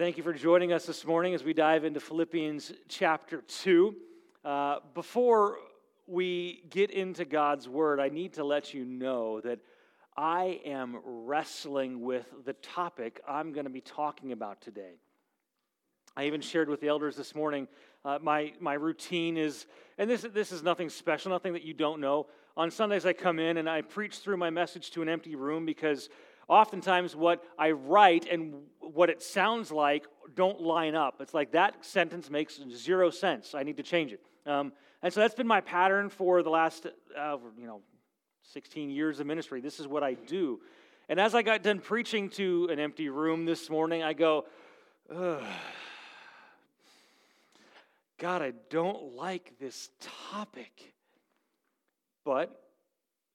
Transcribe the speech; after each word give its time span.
Thank 0.00 0.16
you 0.16 0.22
for 0.22 0.32
joining 0.32 0.72
us 0.72 0.86
this 0.86 1.04
morning 1.04 1.34
as 1.34 1.44
we 1.44 1.52
dive 1.52 1.84
into 1.84 2.00
Philippians 2.00 2.72
chapter 2.88 3.42
2. 3.42 3.94
Uh, 4.42 4.76
before 4.94 5.58
we 6.06 6.62
get 6.70 6.90
into 6.90 7.26
God's 7.26 7.68
word, 7.68 8.00
I 8.00 8.08
need 8.08 8.32
to 8.32 8.44
let 8.44 8.72
you 8.72 8.86
know 8.86 9.42
that 9.42 9.58
I 10.16 10.62
am 10.64 11.00
wrestling 11.04 12.00
with 12.00 12.24
the 12.46 12.54
topic 12.54 13.20
I'm 13.28 13.52
going 13.52 13.66
to 13.66 13.70
be 13.70 13.82
talking 13.82 14.32
about 14.32 14.62
today. 14.62 14.94
I 16.16 16.24
even 16.24 16.40
shared 16.40 16.70
with 16.70 16.80
the 16.80 16.88
elders 16.88 17.14
this 17.14 17.34
morning 17.34 17.68
uh, 18.02 18.18
my, 18.22 18.54
my 18.58 18.72
routine 18.72 19.36
is, 19.36 19.66
and 19.98 20.08
this, 20.08 20.22
this 20.32 20.50
is 20.50 20.62
nothing 20.62 20.88
special, 20.88 21.30
nothing 21.30 21.52
that 21.52 21.62
you 21.62 21.74
don't 21.74 22.00
know. 22.00 22.26
On 22.56 22.70
Sundays, 22.70 23.04
I 23.04 23.12
come 23.12 23.38
in 23.38 23.58
and 23.58 23.68
I 23.68 23.82
preach 23.82 24.20
through 24.20 24.38
my 24.38 24.48
message 24.48 24.92
to 24.92 25.02
an 25.02 25.10
empty 25.10 25.34
room 25.34 25.66
because 25.66 26.08
oftentimes 26.50 27.14
what 27.14 27.42
I 27.56 27.70
write 27.70 28.26
and 28.30 28.54
what 28.80 29.08
it 29.08 29.22
sounds 29.22 29.70
like 29.70 30.04
don't 30.34 30.60
line 30.60 30.96
up. 30.96 31.20
It's 31.20 31.32
like 31.32 31.52
that 31.52 31.84
sentence 31.84 32.28
makes 32.28 32.60
zero 32.74 33.10
sense. 33.10 33.54
I 33.54 33.62
need 33.62 33.76
to 33.76 33.82
change 33.82 34.12
it. 34.12 34.20
Um, 34.46 34.72
and 35.00 35.12
so 35.12 35.20
that's 35.20 35.34
been 35.34 35.46
my 35.46 35.60
pattern 35.60 36.10
for 36.10 36.42
the 36.42 36.50
last, 36.50 36.86
uh, 37.16 37.36
you 37.56 37.66
know, 37.66 37.80
16 38.52 38.90
years 38.90 39.20
of 39.20 39.26
ministry. 39.26 39.60
This 39.60 39.78
is 39.78 39.86
what 39.86 40.02
I 40.02 40.14
do. 40.14 40.60
And 41.08 41.20
as 41.20 41.34
I 41.34 41.42
got 41.42 41.62
done 41.62 41.78
preaching 41.78 42.28
to 42.30 42.68
an 42.70 42.80
empty 42.80 43.08
room 43.08 43.44
this 43.44 43.70
morning, 43.70 44.02
I 44.02 44.12
go, 44.12 44.46
Ugh. 45.14 45.42
God, 48.18 48.42
I 48.42 48.52
don't 48.68 49.14
like 49.14 49.54
this 49.58 49.88
topic. 50.30 50.94
But 52.24 52.54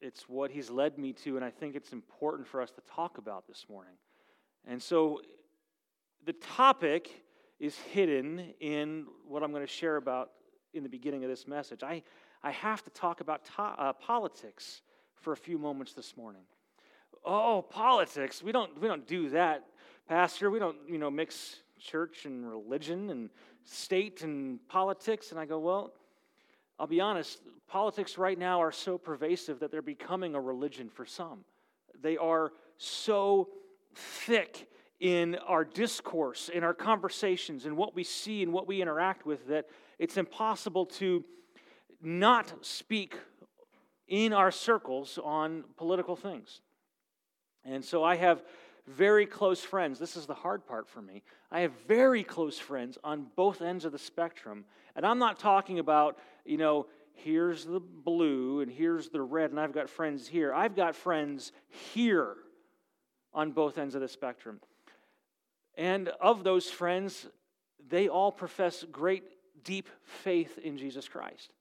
it's 0.01 0.27
what 0.27 0.51
he's 0.51 0.69
led 0.69 0.97
me 0.97 1.13
to, 1.13 1.35
and 1.35 1.45
I 1.45 1.49
think 1.49 1.75
it's 1.75 1.93
important 1.93 2.47
for 2.47 2.61
us 2.61 2.71
to 2.71 2.81
talk 2.81 3.17
about 3.17 3.47
this 3.47 3.65
morning. 3.69 3.93
And 4.67 4.81
so 4.81 5.21
the 6.25 6.33
topic 6.33 7.23
is 7.59 7.77
hidden 7.77 8.53
in 8.59 9.05
what 9.27 9.43
I'm 9.43 9.51
going 9.51 9.65
to 9.65 9.71
share 9.71 9.95
about 9.95 10.31
in 10.73 10.83
the 10.83 10.89
beginning 10.89 11.23
of 11.23 11.29
this 11.29 11.47
message. 11.47 11.83
I, 11.83 12.03
I 12.43 12.51
have 12.51 12.83
to 12.83 12.89
talk 12.89 13.21
about 13.21 13.45
to, 13.45 13.61
uh, 13.61 13.93
politics 13.93 14.81
for 15.15 15.33
a 15.33 15.37
few 15.37 15.57
moments 15.57 15.93
this 15.93 16.17
morning. 16.17 16.41
Oh, 17.23 17.65
politics. 17.67 18.43
We 18.43 18.51
don't, 18.51 18.79
we 18.79 18.87
don't 18.87 19.07
do 19.07 19.29
that, 19.29 19.65
Pastor. 20.07 20.51
We 20.51 20.59
don't, 20.59 20.77
you 20.87 20.97
know, 20.97 21.09
mix 21.09 21.57
church 21.79 22.25
and 22.25 22.47
religion 22.47 23.09
and 23.09 23.29
state 23.63 24.21
and 24.21 24.59
politics. 24.67 25.31
And 25.31 25.39
I 25.39 25.45
go, 25.45 25.59
well, 25.59 25.93
I'll 26.77 26.87
be 26.87 27.01
honest, 27.01 27.39
politics 27.67 28.17
right 28.17 28.37
now 28.37 28.61
are 28.61 28.71
so 28.71 28.97
pervasive 28.97 29.59
that 29.59 29.71
they're 29.71 29.81
becoming 29.81 30.35
a 30.35 30.41
religion 30.41 30.89
for 30.89 31.05
some. 31.05 31.45
They 32.01 32.17
are 32.17 32.51
so 32.77 33.49
thick 33.95 34.69
in 34.99 35.35
our 35.47 35.65
discourse, 35.65 36.49
in 36.49 36.63
our 36.63 36.73
conversations, 36.73 37.65
in 37.65 37.75
what 37.75 37.95
we 37.95 38.03
see 38.03 38.43
and 38.43 38.53
what 38.53 38.67
we 38.67 38.81
interact 38.81 39.25
with 39.25 39.47
that 39.47 39.65
it's 39.99 40.17
impossible 40.17 40.85
to 40.85 41.23
not 42.01 42.65
speak 42.65 43.17
in 44.07 44.33
our 44.33 44.51
circles 44.51 45.19
on 45.23 45.63
political 45.77 46.15
things. 46.15 46.61
And 47.63 47.83
so 47.83 48.03
I 48.03 48.15
have 48.15 48.43
very 48.87 49.25
close 49.25 49.61
friends. 49.61 49.97
This 49.97 50.15
is 50.15 50.27
the 50.27 50.35
hard 50.35 50.65
part 50.65 50.87
for 50.87 51.01
me. 51.01 51.23
I 51.51 51.61
have 51.61 51.71
very 51.87 52.23
close 52.23 52.59
friends 52.59 52.97
on 53.03 53.27
both 53.35 53.61
ends 53.61 53.85
of 53.85 53.91
the 53.91 53.97
spectrum. 53.97 54.65
And 54.95 55.05
I'm 55.05 55.17
not 55.17 55.39
talking 55.39 55.79
about, 55.79 56.19
you 56.45 56.57
know, 56.57 56.85
here's 57.15 57.65
the 57.65 57.79
blue 57.79 58.61
and 58.61 58.71
here's 58.71 59.09
the 59.09 59.21
red, 59.21 59.51
and 59.51 59.59
I've 59.59 59.73
got 59.73 59.89
friends 59.89 60.27
here. 60.27 60.53
I've 60.53 60.75
got 60.75 60.95
friends 60.95 61.51
here 61.93 62.35
on 63.33 63.51
both 63.51 63.77
ends 63.77 63.95
of 63.95 64.01
the 64.01 64.07
spectrum. 64.07 64.59
And 65.77 66.09
of 66.21 66.43
those 66.43 66.69
friends, 66.69 67.27
they 67.89 68.07
all 68.07 68.31
profess 68.31 68.85
great, 68.91 69.23
deep 69.63 69.89
faith 70.03 70.57
in 70.57 70.77
Jesus 70.77 71.07
Christ. 71.07 71.51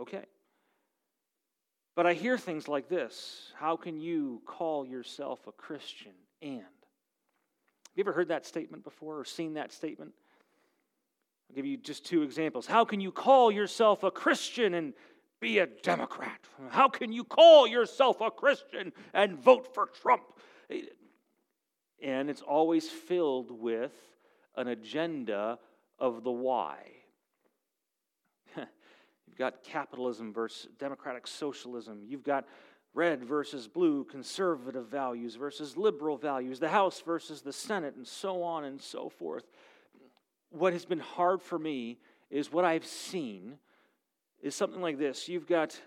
Okay. 0.00 0.24
But 1.96 2.06
I 2.06 2.14
hear 2.14 2.38
things 2.38 2.68
like 2.68 2.88
this 2.88 3.52
How 3.56 3.76
can 3.76 4.00
you 4.00 4.40
call 4.46 4.86
yourself 4.86 5.46
a 5.46 5.52
Christian 5.52 6.12
and? 6.40 6.60
Have 6.60 7.96
you 7.96 8.04
ever 8.04 8.12
heard 8.12 8.28
that 8.28 8.46
statement 8.46 8.84
before 8.84 9.18
or 9.18 9.24
seen 9.24 9.54
that 9.54 9.72
statement? 9.72 10.12
I'll 11.48 11.56
give 11.56 11.66
you 11.66 11.76
just 11.76 12.04
two 12.04 12.22
examples. 12.22 12.66
How 12.66 12.84
can 12.84 13.00
you 13.00 13.10
call 13.10 13.50
yourself 13.50 14.02
a 14.02 14.10
Christian 14.10 14.74
and 14.74 14.92
be 15.40 15.58
a 15.58 15.66
Democrat? 15.66 16.40
How 16.68 16.88
can 16.88 17.12
you 17.12 17.24
call 17.24 17.66
yourself 17.66 18.20
a 18.20 18.30
Christian 18.30 18.92
and 19.14 19.38
vote 19.38 19.72
for 19.74 19.86
Trump? 19.86 20.24
And 22.02 22.28
it's 22.28 22.42
always 22.42 22.88
filled 22.88 23.50
with 23.50 23.92
an 24.56 24.68
agenda 24.68 25.58
of 25.98 26.22
the 26.22 26.30
why. 26.30 26.78
You've 28.56 29.38
got 29.38 29.62
capitalism 29.62 30.32
versus 30.32 30.68
democratic 30.78 31.26
socialism. 31.26 32.02
You've 32.06 32.24
got 32.24 32.46
red 32.94 33.24
versus 33.24 33.68
blue, 33.68 34.04
conservative 34.04 34.88
values 34.88 35.36
versus 35.36 35.76
liberal 35.76 36.16
values, 36.16 36.58
the 36.58 36.68
House 36.68 37.00
versus 37.00 37.40
the 37.40 37.52
Senate, 37.52 37.94
and 37.96 38.06
so 38.06 38.42
on 38.42 38.64
and 38.64 38.80
so 38.80 39.08
forth 39.08 39.44
what 40.50 40.72
has 40.72 40.84
been 40.84 41.00
hard 41.00 41.42
for 41.42 41.58
me 41.58 41.98
is 42.30 42.52
what 42.52 42.64
I've 42.64 42.86
seen 42.86 43.58
is 44.42 44.54
something 44.54 44.80
like 44.80 44.98
this. 44.98 45.28
You've 45.28 45.46
got, 45.46 45.78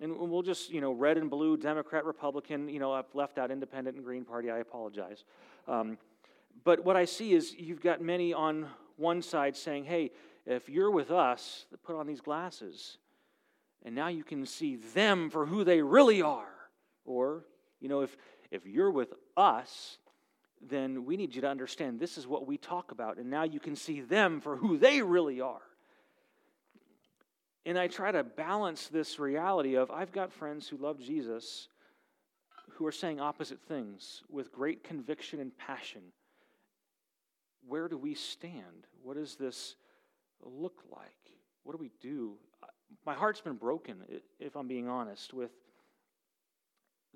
and 0.00 0.16
we'll 0.16 0.42
just, 0.42 0.70
you 0.70 0.80
know, 0.80 0.92
red 0.92 1.18
and 1.18 1.28
blue, 1.30 1.56
Democrat, 1.56 2.04
Republican, 2.04 2.68
you 2.68 2.78
know, 2.78 2.92
I've 2.92 3.14
left 3.14 3.38
out 3.38 3.50
independent 3.50 3.96
and 3.96 4.04
Green 4.04 4.24
Party, 4.24 4.50
I 4.50 4.58
apologize. 4.58 5.24
Um, 5.66 5.98
but 6.64 6.84
what 6.84 6.96
I 6.96 7.04
see 7.04 7.34
is 7.34 7.54
you've 7.54 7.82
got 7.82 8.00
many 8.00 8.32
on 8.32 8.68
one 8.96 9.22
side 9.22 9.56
saying, 9.56 9.84
hey, 9.84 10.10
if 10.46 10.68
you're 10.68 10.90
with 10.90 11.10
us, 11.10 11.66
put 11.84 11.96
on 11.96 12.06
these 12.06 12.20
glasses. 12.20 12.98
And 13.84 13.94
now 13.94 14.08
you 14.08 14.24
can 14.24 14.44
see 14.46 14.76
them 14.76 15.30
for 15.30 15.46
who 15.46 15.62
they 15.62 15.82
really 15.82 16.22
are. 16.22 16.48
Or, 17.04 17.44
you 17.80 17.88
know, 17.88 18.00
if, 18.00 18.16
if 18.50 18.66
you're 18.66 18.90
with 18.90 19.12
us, 19.36 19.98
then 20.66 21.04
we 21.04 21.16
need 21.16 21.34
you 21.34 21.40
to 21.42 21.48
understand 21.48 22.00
this 22.00 22.18
is 22.18 22.26
what 22.26 22.46
we 22.46 22.56
talk 22.56 22.90
about. 22.90 23.18
And 23.18 23.30
now 23.30 23.44
you 23.44 23.60
can 23.60 23.76
see 23.76 24.00
them 24.00 24.40
for 24.40 24.56
who 24.56 24.78
they 24.78 25.02
really 25.02 25.40
are. 25.40 25.62
And 27.64 27.78
I 27.78 27.86
try 27.86 28.10
to 28.12 28.24
balance 28.24 28.88
this 28.88 29.18
reality 29.18 29.76
of 29.76 29.90
I've 29.90 30.12
got 30.12 30.32
friends 30.32 30.68
who 30.68 30.76
love 30.78 30.98
Jesus 31.00 31.68
who 32.78 32.86
are 32.86 32.92
saying 32.92 33.20
opposite 33.20 33.60
things 33.66 34.22
with 34.30 34.52
great 34.52 34.84
conviction 34.84 35.40
and 35.40 35.56
passion. 35.58 36.00
Where 37.66 37.88
do 37.88 37.98
we 37.98 38.14
stand? 38.14 38.86
What 39.02 39.16
does 39.16 39.34
this 39.34 39.74
look 40.42 40.82
like? 40.90 41.32
What 41.64 41.72
do 41.72 41.78
we 41.78 41.90
do? 42.00 42.36
My 43.04 43.14
heart's 43.14 43.40
been 43.40 43.56
broken, 43.56 43.96
if 44.38 44.56
I'm 44.56 44.68
being 44.68 44.88
honest, 44.88 45.34
with 45.34 45.50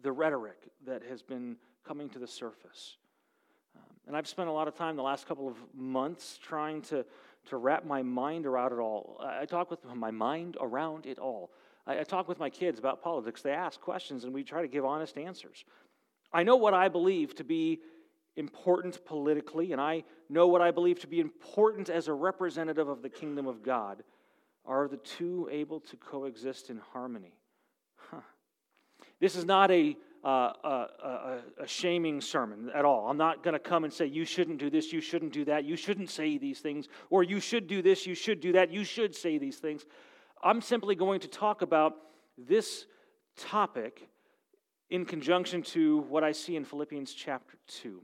the 0.03 0.11
rhetoric 0.11 0.59
that 0.85 1.03
has 1.09 1.23
been 1.23 1.57
coming 1.87 2.09
to 2.11 2.19
the 2.19 2.27
surface. 2.27 2.97
And 4.13 4.19
I've 4.19 4.29
spent 4.29 4.51
a 4.51 4.53
lot 4.53 4.69
of 4.69 4.75
time 4.75 4.97
the 4.97 5.03
last 5.03 5.27
couple 5.27 5.49
of 5.49 5.57
months 5.75 6.39
trying 6.43 6.83
to, 6.83 7.03
to 7.47 7.57
wrap 7.57 7.87
my 7.87 8.03
mind 8.03 8.45
around 8.45 8.75
it 8.75 8.79
all. 8.79 9.17
I, 9.19 9.41
I 9.41 9.45
talk 9.47 9.71
with 9.71 9.83
my 9.87 10.11
mind 10.11 10.59
around 10.61 11.07
it 11.07 11.19
all. 11.19 11.51
I, 11.87 12.01
I 12.01 12.03
talk 12.03 12.29
with 12.29 12.39
my 12.39 12.51
kids 12.51 12.79
about 12.79 13.01
politics. 13.01 13.41
They 13.41 13.53
ask 13.53 13.81
questions, 13.81 14.25
and 14.25 14.35
we 14.35 14.45
try 14.45 14.61
to 14.61 14.69
give 14.69 14.85
honest 14.85 15.17
answers. 15.17 15.65
I 16.31 16.43
know 16.43 16.57
what 16.57 16.75
I 16.75 16.89
believe 16.91 17.35
to 17.37 17.45
be 17.45 17.81
important 18.37 19.03
politically, 19.07 19.73
and 19.73 19.81
I 19.81 20.05
know 20.29 20.47
what 20.47 20.61
I 20.61 20.73
believe 20.73 21.01
to 21.01 21.07
be 21.07 21.21
important 21.21 21.89
as 21.89 22.07
a 22.07 22.13
representative 22.13 22.91
of 22.91 23.01
the 23.01 23.09
kingdom 23.09 23.47
of 23.47 23.63
God. 23.63 24.03
Are 24.67 24.89
the 24.89 24.99
two 24.99 25.49
able 25.51 25.81
to 25.81 25.97
coexist 25.97 26.69
in 26.69 26.83
harmony? 26.93 27.33
Huh. 28.11 28.21
This 29.21 29.37
is 29.37 29.47
not 29.47 29.71
a 29.71 29.97
a, 30.25 30.29
a, 30.29 31.39
a, 31.61 31.67
shaming 31.67 32.21
sermon 32.21 32.71
at 32.75 32.85
all. 32.85 33.09
I'm 33.09 33.17
not 33.17 33.43
going 33.43 33.55
to 33.55 33.59
come 33.59 33.85
and 33.85 33.93
say, 33.93 34.07
you 34.07 34.25
shouldn't 34.25 34.59
do 34.59 34.71
this, 34.71 34.93
you 34.93 35.01
shouldn't 35.01 35.33
do 35.33 35.45
that, 35.47 35.65
you 35.65 35.77
shouldn't 35.77 36.11
say 36.11 36.39
these 36.39 36.61
things, 36.61 36.89
or 37.11 37.23
you 37.23 37.41
should 37.41 37.67
do 37.67 37.83
this, 37.83 38.07
you 38.07 38.15
should 38.15 38.41
do 38.41 38.53
that, 38.53 38.71
you 38.71 38.85
should 38.85 39.15
say 39.17 39.39
these 39.39 39.57
things. 39.57 39.85
I'm 40.43 40.61
simply 40.61 40.95
going 40.95 41.21
to 41.21 41.29
talk 41.29 41.63
about 41.63 41.95
this 42.39 42.87
topic 43.37 44.09
in 44.91 45.05
conjunction 45.05 45.63
to 45.63 45.99
what 46.09 46.23
I 46.23 46.33
see 46.33 46.55
in 46.55 46.65
Philippians 46.65 47.15
chapter 47.15 47.57
2. 47.67 48.01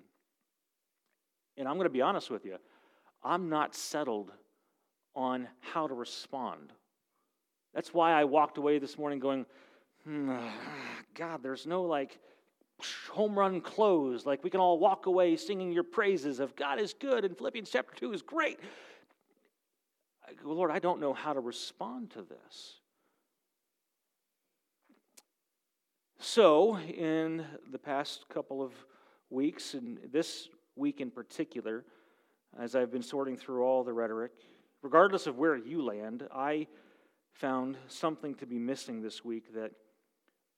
And 1.57 1.69
I'm 1.69 1.75
going 1.75 1.85
to 1.85 1.91
be 1.91 2.03
honest 2.03 2.31
with 2.31 2.45
you, 2.45 2.57
I'm 3.23 3.49
not 3.49 3.75
settled 3.75 4.33
on 5.15 5.49
how 5.61 5.87
to 5.87 5.95
respond. 5.95 6.73
That's 7.75 7.93
why 7.93 8.13
I 8.13 8.25
walked 8.25 8.59
away 8.59 8.79
this 8.79 8.97
morning 8.97 9.19
going, 9.19 9.45
God, 11.15 11.43
there's 11.43 11.67
no 11.67 11.83
like 11.83 12.19
home 13.11 13.39
run 13.39 13.61
close. 13.61 14.25
Like 14.25 14.43
we 14.45 14.51
can 14.51 14.61
all 14.61 14.79
walk 14.79 15.07
away 15.07 15.37
singing 15.37 15.73
your 15.73 15.85
praises 15.85 16.41
of 16.41 16.57
God 16.57 16.79
is 16.79 16.95
good 16.95 17.25
and 17.25 17.37
Philippians 17.37 17.71
chapter 17.71 17.95
2 17.95 18.13
is 18.13 18.23
great. 18.23 18.59
Go, 20.43 20.53
Lord, 20.53 20.71
I 20.71 20.79
don't 20.79 21.01
know 21.01 21.15
how 21.15 21.33
to 21.33 21.41
respond 21.41 22.11
to 22.11 22.23
this. 22.23 22.81
So, 26.21 26.79
in 26.79 27.45
the 27.71 27.79
past 27.79 28.29
couple 28.29 28.61
of 28.61 28.73
weeks, 29.31 29.75
and 29.75 29.99
this 30.13 30.49
week 30.77 31.01
in 31.01 31.11
particular, 31.11 31.85
as 32.59 32.75
I've 32.75 32.91
been 32.91 33.03
sorting 33.03 33.37
through 33.37 33.63
all 33.65 33.85
the 33.85 33.93
rhetoric. 33.93 34.33
Regardless 34.83 35.27
of 35.27 35.39
where 35.39 35.57
you 35.57 35.83
land, 35.83 36.29
I 36.33 36.67
found 37.33 37.77
something 37.89 38.35
to 38.37 38.47
be 38.47 38.59
missing 38.59 39.03
this 39.03 39.25
week 39.25 39.55
that 39.55 39.73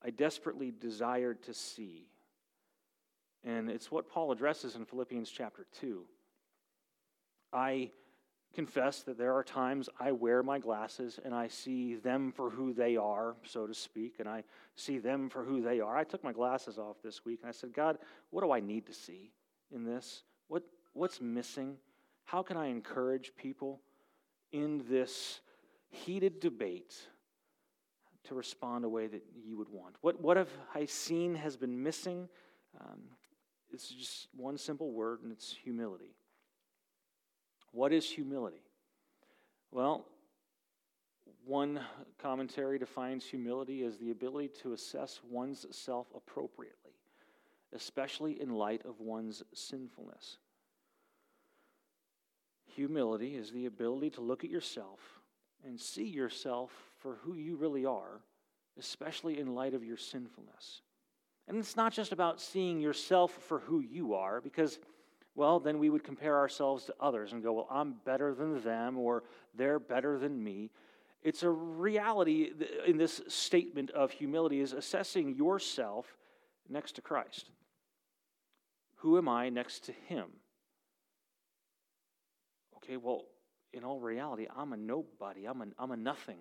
I 0.05 0.11
desperately 0.11 0.73
desired 0.79 1.43
to 1.45 1.55
see. 1.55 2.09
And 3.45 3.71
it's 3.71 3.91
what 3.91 4.09
Paul 4.09 4.33
addresses 4.33 4.77
in 4.77 4.85
Philippians 4.85 5.31
chapter 5.31 5.67
2. 5.81 6.05
I 7.53 7.91
confess 8.55 9.03
that 9.03 9.17
there 9.17 9.35
are 9.35 9.45
times 9.45 9.89
I 9.99 10.13
wear 10.13 10.43
my 10.43 10.59
glasses 10.59 11.21
and 11.25 11.35
I 11.35 11.49
see 11.49 11.95
them 11.95 12.33
for 12.33 12.51
who 12.51 12.73
they 12.73 12.97
are, 12.97 13.37
so 13.45 13.67
to 13.67 13.75
speak, 13.75 14.17
and 14.19 14.29
I 14.29 14.45
see 14.75 14.99
them 14.99 15.29
for 15.29 15.45
who 15.45 15.63
they 15.63 15.81
are. 15.81 15.97
I 15.97 16.05
took 16.05 16.25
my 16.25 16.33
glasses 16.33 16.79
off 16.79 16.97
this 17.03 17.25
week 17.25 17.41
and 17.43 17.49
I 17.49 17.53
said, 17.53 17.73
God, 17.73 17.99
what 18.31 18.43
do 18.43 18.51
I 18.51 18.61
need 18.61 18.87
to 18.87 18.93
see 18.93 19.31
in 19.73 19.85
this? 19.85 20.25
What, 20.49 20.65
what's 20.93 21.21
missing? 21.21 21.77
How 22.25 22.43
can 22.43 22.57
I 22.57 22.67
encourage 22.67 23.33
people 23.37 23.81
in 24.53 24.85
this 24.89 25.41
heated 25.91 26.41
debate 26.41 26.95
to 28.25 28.35
respond 28.35 28.85
a 28.85 28.89
way 28.89 29.07
that 29.07 29.23
you 29.45 29.57
would 29.57 29.69
want? 29.69 29.97
What, 30.01 30.21
what 30.21 30.37
have 30.37 30.51
I 30.75 30.85
seen 30.85 31.35
has 31.35 31.57
been 31.57 31.83
missing? 31.83 32.29
Um, 32.81 33.01
it's 33.73 33.89
just 33.89 34.29
one 34.37 34.59
simple 34.59 34.93
word, 34.93 35.23
and 35.23 35.33
it's 35.33 35.53
humility. 35.53 36.15
What 37.73 37.93
is 37.93 38.09
humility? 38.09 38.63
Well, 39.71 40.07
one 41.45 41.81
commentary 42.19 42.79
defines 42.79 43.25
humility 43.25 43.83
as 43.85 43.97
the 43.97 44.11
ability 44.11 44.51
to 44.63 44.73
assess 44.73 45.21
one's 45.29 45.67
self 45.71 46.09
appropriately, 46.15 46.93
especially 47.73 48.41
in 48.41 48.51
light 48.51 48.85
of 48.85 49.01
one's 49.01 49.43
sinfulness. 49.55 50.39
Humility 52.67 53.37
is 53.37 53.51
the 53.51 53.67
ability 53.67 54.11
to 54.11 54.21
look 54.21 54.45
at 54.45 54.51
yourself 54.51 55.01
and 55.65 55.81
see 55.81 56.07
yourself 56.07 56.71
for 57.01 57.17
who 57.23 57.35
you 57.35 57.57
really 57.57 57.85
are, 57.85 58.21
especially 58.79 59.39
in 59.39 59.55
light 59.55 59.75
of 59.75 59.85
your 59.85 59.97
sinfulness. 59.97 60.83
And 61.49 61.59
it's 61.59 61.77
not 61.77 61.93
just 61.93 62.13
about 62.13 62.41
seeing 62.41 62.81
yourself 62.81 63.33
for 63.33 63.59
who 63.61 63.81
you 63.81 64.15
are, 64.15 64.41
because, 64.41 64.79
well, 65.35 65.59
then 65.59 65.79
we 65.79 65.91
would 65.91 66.05
compare 66.05 66.37
ourselves 66.37 66.85
to 66.85 66.95
others 67.01 67.33
and 67.33 67.43
go, 67.43 67.53
well, 67.53 67.69
I'm 67.71 67.97
better 68.05 68.35
than 68.35 68.63
them, 68.63 68.97
or 68.99 69.25
they're 69.55 69.81
better 69.81 70.19
than 70.19 70.43
me. 70.43 70.71
It's 71.23 71.43
a 71.43 71.51
reality 71.51 72.53
in 72.87 72.97
this 72.97 73.21
statement 73.29 73.91
of 73.91 74.11
humility 74.11 74.61
is 74.61 74.73
assessing 74.73 75.35
yourself 75.35 76.17
next 76.69 76.93
to 76.93 77.03
Christ. 77.03 77.51
Who 78.97 79.19
am 79.19 79.29
I 79.29 79.49
next 79.49 79.85
to 79.87 79.93
Him? 79.93 80.27
Okay, 82.77 82.97
well, 82.97 83.25
in 83.73 83.85
all 83.85 84.01
reality, 84.01 84.47
I'm 84.55 84.73
a 84.73 84.77
nobody. 84.77 85.47
I'm 85.47 85.63
a, 85.63 85.67
I'm 85.79 85.91
a 85.91 85.97
nothing 85.97 86.39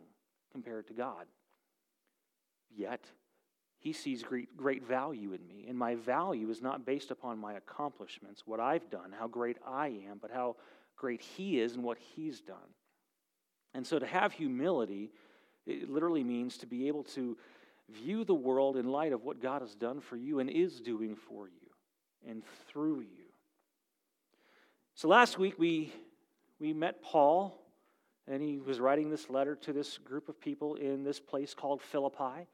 compared 0.51 0.88
to 0.88 0.94
God. 0.94 1.25
Yet, 2.75 3.06
he 3.80 3.94
sees 3.94 4.24
great, 4.24 4.56
great 4.57 4.86
value 4.86 5.34
in 5.34 5.48
me. 5.48 5.66
And 5.68 5.78
my 5.78 5.96
value 5.96 6.50
is 6.50 6.62
not 6.62 6.86
based 6.86 7.12
upon 7.12 7.40
my 7.40 7.54
accomplishments, 7.54 8.44
what 8.46 8.60
I've 8.60 8.90
done, 8.90 9.13
how 9.18 9.28
great 9.28 9.57
I 9.66 9.88
am, 10.10 10.19
but 10.22 10.31
how 10.31 10.57
great 10.98 11.22
He 11.22 11.60
is 11.60 11.75
and 11.75 11.84
what 11.84 11.98
He's 11.98 12.42
done. 12.42 12.57
And 13.74 13.88
so 13.88 13.98
to 13.98 14.06
have 14.06 14.34
humility, 14.34 15.12
it 15.66 15.90
literally 15.90 16.24
means 16.24 16.57
to 16.57 16.66
be 16.66 16.88
able 16.88 17.04
to 17.04 17.38
view 17.90 18.24
the 18.24 18.36
world 18.36 18.75
in 18.78 18.88
light 18.88 19.13
of 19.13 19.24
what 19.24 19.42
God 19.42 19.62
has 19.62 19.75
done 19.75 20.01
for 20.01 20.18
you 20.18 20.40
and 20.40 20.50
is 20.50 20.81
doing 20.81 21.16
for 21.16 21.48
you 21.48 22.30
and 22.30 22.44
through 22.68 23.01
you. 23.01 23.25
So 24.96 25.07
last 25.07 25.40
week 25.40 25.57
we, 25.57 25.94
we 26.60 26.74
met 26.74 27.01
Paul, 27.01 27.57
and 28.29 28.43
he 28.43 28.59
was 28.59 28.79
writing 28.79 29.09
this 29.09 29.29
letter 29.29 29.55
to 29.55 29.73
this 29.73 29.97
group 29.97 30.29
of 30.29 30.39
people 30.39 30.75
in 30.75 31.03
this 31.03 31.19
place 31.19 31.53
called 31.53 31.81
Philippi. 31.81 32.47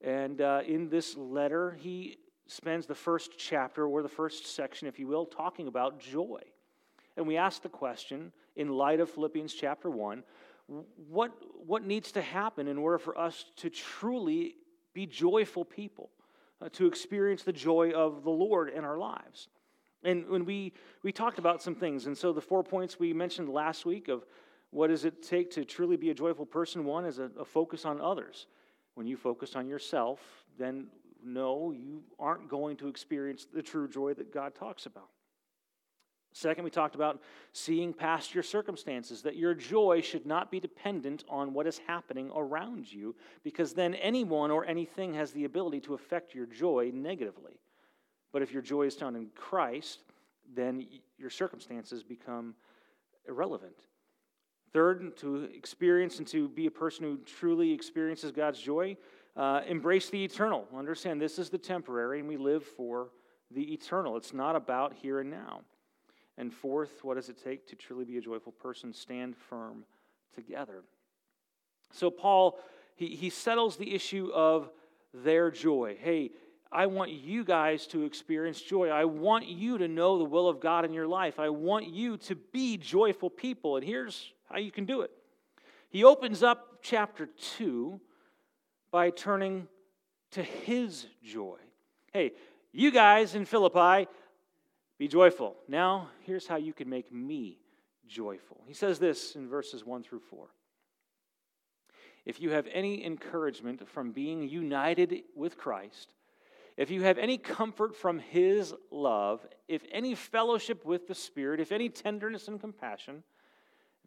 And 0.00 0.40
uh, 0.40 0.60
in 0.66 0.88
this 0.88 1.16
letter, 1.16 1.76
he 1.80 2.18
spends 2.46 2.86
the 2.86 2.94
first 2.94 3.32
chapter, 3.36 3.86
or 3.86 4.02
the 4.02 4.08
first 4.08 4.46
section, 4.54 4.86
if 4.86 5.00
you 5.00 5.08
will, 5.08 5.26
talking 5.26 5.66
about 5.66 5.98
joy. 5.98 6.40
And 7.16 7.26
we 7.26 7.36
ask 7.36 7.62
the 7.62 7.68
question, 7.68 8.32
in 8.54 8.68
light 8.68 9.00
of 9.00 9.10
Philippians 9.10 9.52
chapter 9.52 9.90
1, 9.90 10.22
what, 11.08 11.32
what 11.66 11.84
needs 11.84 12.12
to 12.12 12.22
happen 12.22 12.68
in 12.68 12.78
order 12.78 12.98
for 12.98 13.18
us 13.18 13.46
to 13.56 13.70
truly 13.70 14.54
be 14.94 15.06
joyful 15.06 15.64
people, 15.64 16.10
uh, 16.60 16.68
to 16.70 16.86
experience 16.86 17.42
the 17.42 17.52
joy 17.52 17.90
of 17.90 18.22
the 18.22 18.30
Lord 18.30 18.68
in 18.68 18.84
our 18.84 18.98
lives? 18.98 19.48
And 20.04 20.28
when 20.28 20.44
we, 20.44 20.72
we 21.02 21.10
talked 21.10 21.38
about 21.38 21.62
some 21.62 21.74
things, 21.74 22.06
and 22.06 22.16
so 22.16 22.32
the 22.32 22.40
four 22.40 22.62
points 22.62 22.98
we 22.98 23.12
mentioned 23.12 23.48
last 23.48 23.84
week 23.84 24.08
of 24.08 24.24
what 24.76 24.88
does 24.88 25.06
it 25.06 25.22
take 25.22 25.50
to 25.52 25.64
truly 25.64 25.96
be 25.96 26.10
a 26.10 26.14
joyful 26.14 26.44
person, 26.44 26.84
one 26.84 27.06
is 27.06 27.18
a, 27.18 27.30
a 27.40 27.46
focus 27.46 27.86
on 27.86 27.98
others. 27.98 28.46
When 28.94 29.06
you 29.06 29.16
focus 29.16 29.56
on 29.56 29.66
yourself, 29.66 30.20
then 30.58 30.88
no, 31.24 31.72
you 31.72 32.02
aren't 32.18 32.50
going 32.50 32.76
to 32.76 32.88
experience 32.88 33.46
the 33.50 33.62
true 33.62 33.88
joy 33.88 34.12
that 34.12 34.34
God 34.34 34.54
talks 34.54 34.84
about. 34.84 35.08
Second, 36.34 36.64
we 36.64 36.70
talked 36.70 36.94
about 36.94 37.22
seeing 37.54 37.94
past 37.94 38.34
your 38.34 38.42
circumstances, 38.42 39.22
that 39.22 39.36
your 39.36 39.54
joy 39.54 40.02
should 40.02 40.26
not 40.26 40.50
be 40.50 40.60
dependent 40.60 41.24
on 41.26 41.54
what 41.54 41.66
is 41.66 41.80
happening 41.86 42.30
around 42.36 42.92
you, 42.92 43.16
because 43.42 43.72
then 43.72 43.94
anyone 43.94 44.50
or 44.50 44.66
anything 44.66 45.14
has 45.14 45.32
the 45.32 45.46
ability 45.46 45.80
to 45.80 45.94
affect 45.94 46.34
your 46.34 46.44
joy 46.44 46.90
negatively. 46.92 47.58
But 48.30 48.42
if 48.42 48.52
your 48.52 48.60
joy 48.60 48.82
is 48.82 48.94
found 48.94 49.16
in 49.16 49.28
Christ, 49.34 50.00
then 50.54 50.86
your 51.16 51.30
circumstances 51.30 52.02
become 52.02 52.54
irrelevant. 53.26 53.86
Third, 54.72 55.16
to 55.18 55.44
experience 55.54 56.18
and 56.18 56.26
to 56.28 56.48
be 56.48 56.66
a 56.66 56.70
person 56.70 57.04
who 57.04 57.18
truly 57.18 57.72
experiences 57.72 58.30
God's 58.32 58.60
joy, 58.60 58.96
uh, 59.36 59.62
embrace 59.66 60.10
the 60.10 60.22
eternal. 60.24 60.66
Understand 60.76 61.20
this 61.20 61.38
is 61.38 61.50
the 61.50 61.58
temporary, 61.58 62.20
and 62.20 62.28
we 62.28 62.36
live 62.36 62.64
for 62.64 63.08
the 63.50 63.72
eternal. 63.72 64.16
It's 64.16 64.34
not 64.34 64.56
about 64.56 64.94
here 64.94 65.20
and 65.20 65.30
now. 65.30 65.60
And 66.38 66.52
fourth, 66.52 67.02
what 67.02 67.14
does 67.14 67.28
it 67.28 67.42
take 67.42 67.66
to 67.68 67.76
truly 67.76 68.04
be 68.04 68.18
a 68.18 68.20
joyful 68.20 68.52
person? 68.52 68.92
Stand 68.92 69.36
firm 69.36 69.84
together. 70.34 70.82
So, 71.92 72.10
Paul, 72.10 72.58
he, 72.94 73.08
he 73.08 73.30
settles 73.30 73.76
the 73.76 73.94
issue 73.94 74.30
of 74.34 74.70
their 75.14 75.50
joy. 75.50 75.96
Hey, 75.98 76.32
I 76.70 76.86
want 76.86 77.10
you 77.10 77.44
guys 77.44 77.86
to 77.88 78.04
experience 78.04 78.60
joy. 78.60 78.88
I 78.88 79.04
want 79.04 79.46
you 79.46 79.78
to 79.78 79.88
know 79.88 80.18
the 80.18 80.24
will 80.24 80.48
of 80.48 80.60
God 80.60 80.84
in 80.84 80.92
your 80.92 81.06
life. 81.06 81.38
I 81.38 81.48
want 81.48 81.86
you 81.86 82.16
to 82.18 82.34
be 82.34 82.76
joyful 82.76 83.30
people. 83.30 83.76
And 83.76 83.84
here's 83.84 84.32
how 84.46 84.58
you 84.58 84.70
can 84.70 84.84
do 84.84 85.02
it. 85.02 85.10
He 85.88 86.04
opens 86.04 86.42
up 86.42 86.78
chapter 86.82 87.28
2 87.56 88.00
by 88.90 89.10
turning 89.10 89.68
to 90.32 90.42
his 90.42 91.06
joy. 91.22 91.58
Hey, 92.12 92.32
you 92.72 92.90
guys 92.90 93.34
in 93.34 93.44
Philippi, 93.44 94.08
be 94.98 95.08
joyful. 95.08 95.56
Now, 95.68 96.08
here's 96.22 96.46
how 96.46 96.56
you 96.56 96.72
can 96.72 96.88
make 96.88 97.12
me 97.12 97.58
joyful. 98.06 98.62
He 98.66 98.74
says 98.74 98.98
this 98.98 99.36
in 99.36 99.48
verses 99.48 99.84
1 99.84 100.02
through 100.02 100.20
4. 100.20 100.46
If 102.24 102.40
you 102.40 102.50
have 102.50 102.66
any 102.72 103.04
encouragement 103.04 103.88
from 103.88 104.10
being 104.10 104.48
united 104.48 105.22
with 105.34 105.56
Christ, 105.56 106.12
if 106.76 106.90
you 106.90 107.02
have 107.02 107.18
any 107.18 107.38
comfort 107.38 107.94
from 107.94 108.18
his 108.18 108.74
love, 108.90 109.46
if 109.68 109.82
any 109.92 110.14
fellowship 110.14 110.84
with 110.84 111.06
the 111.06 111.14
Spirit, 111.14 111.60
if 111.60 111.72
any 111.72 111.88
tenderness 111.88 112.48
and 112.48 112.60
compassion, 112.60 113.22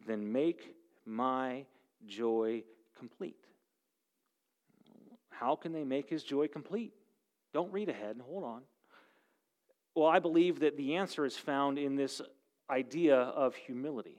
then 0.08 0.32
make 0.32 0.76
my 1.06 1.66
joy 2.08 2.64
complete. 2.98 3.36
How 5.30 5.56
can 5.56 5.72
they 5.72 5.84
make 5.84 6.10
his 6.10 6.24
joy 6.24 6.48
complete? 6.48 6.94
Don't 7.54 7.72
read 7.72 7.90
ahead 7.90 8.12
and 8.12 8.22
hold 8.22 8.44
on. 8.44 8.62
Well, 9.96 10.08
I 10.08 10.20
believe 10.20 10.60
that 10.60 10.78
the 10.78 10.96
answer 10.96 11.26
is 11.26 11.36
found 11.36 11.78
in 11.78 11.96
this 11.96 12.22
idea 12.70 13.16
of 13.16 13.56
humility, 13.56 14.18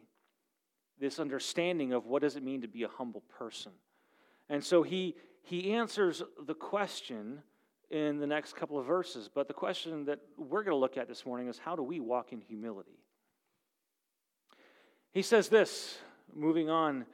this 0.99 1.21
understanding 1.21 1.93
of 1.93 2.07
what 2.07 2.23
does 2.23 2.37
it 2.37 2.43
mean 2.43 2.63
to 2.63 2.69
be 2.69 2.83
a 2.83 2.89
humble 2.89 3.23
person. 3.39 3.73
And 4.49 4.65
so 4.65 4.83
he, 4.83 5.15
he 5.43 5.73
answers 5.73 6.23
the 6.47 6.55
question 6.55 7.43
in 7.91 8.19
the 8.19 8.27
next 8.27 8.57
couple 8.57 8.79
of 8.79 8.87
verses. 8.87 9.29
But 9.33 9.47
the 9.47 9.55
question 9.55 10.05
that 10.07 10.21
we're 10.37 10.63
going 10.63 10.75
to 10.75 10.81
look 10.81 10.97
at 10.97 11.09
this 11.09 11.25
morning 11.27 11.49
is 11.49 11.59
how 11.59 11.77
do 11.77 11.83
we 11.83 12.01
walk 12.01 12.33
in 12.33 12.41
humility? 12.41 12.99
He 15.13 15.23
says 15.23 15.49
this, 15.49 15.99
moving 16.35 16.71
on 16.71 17.07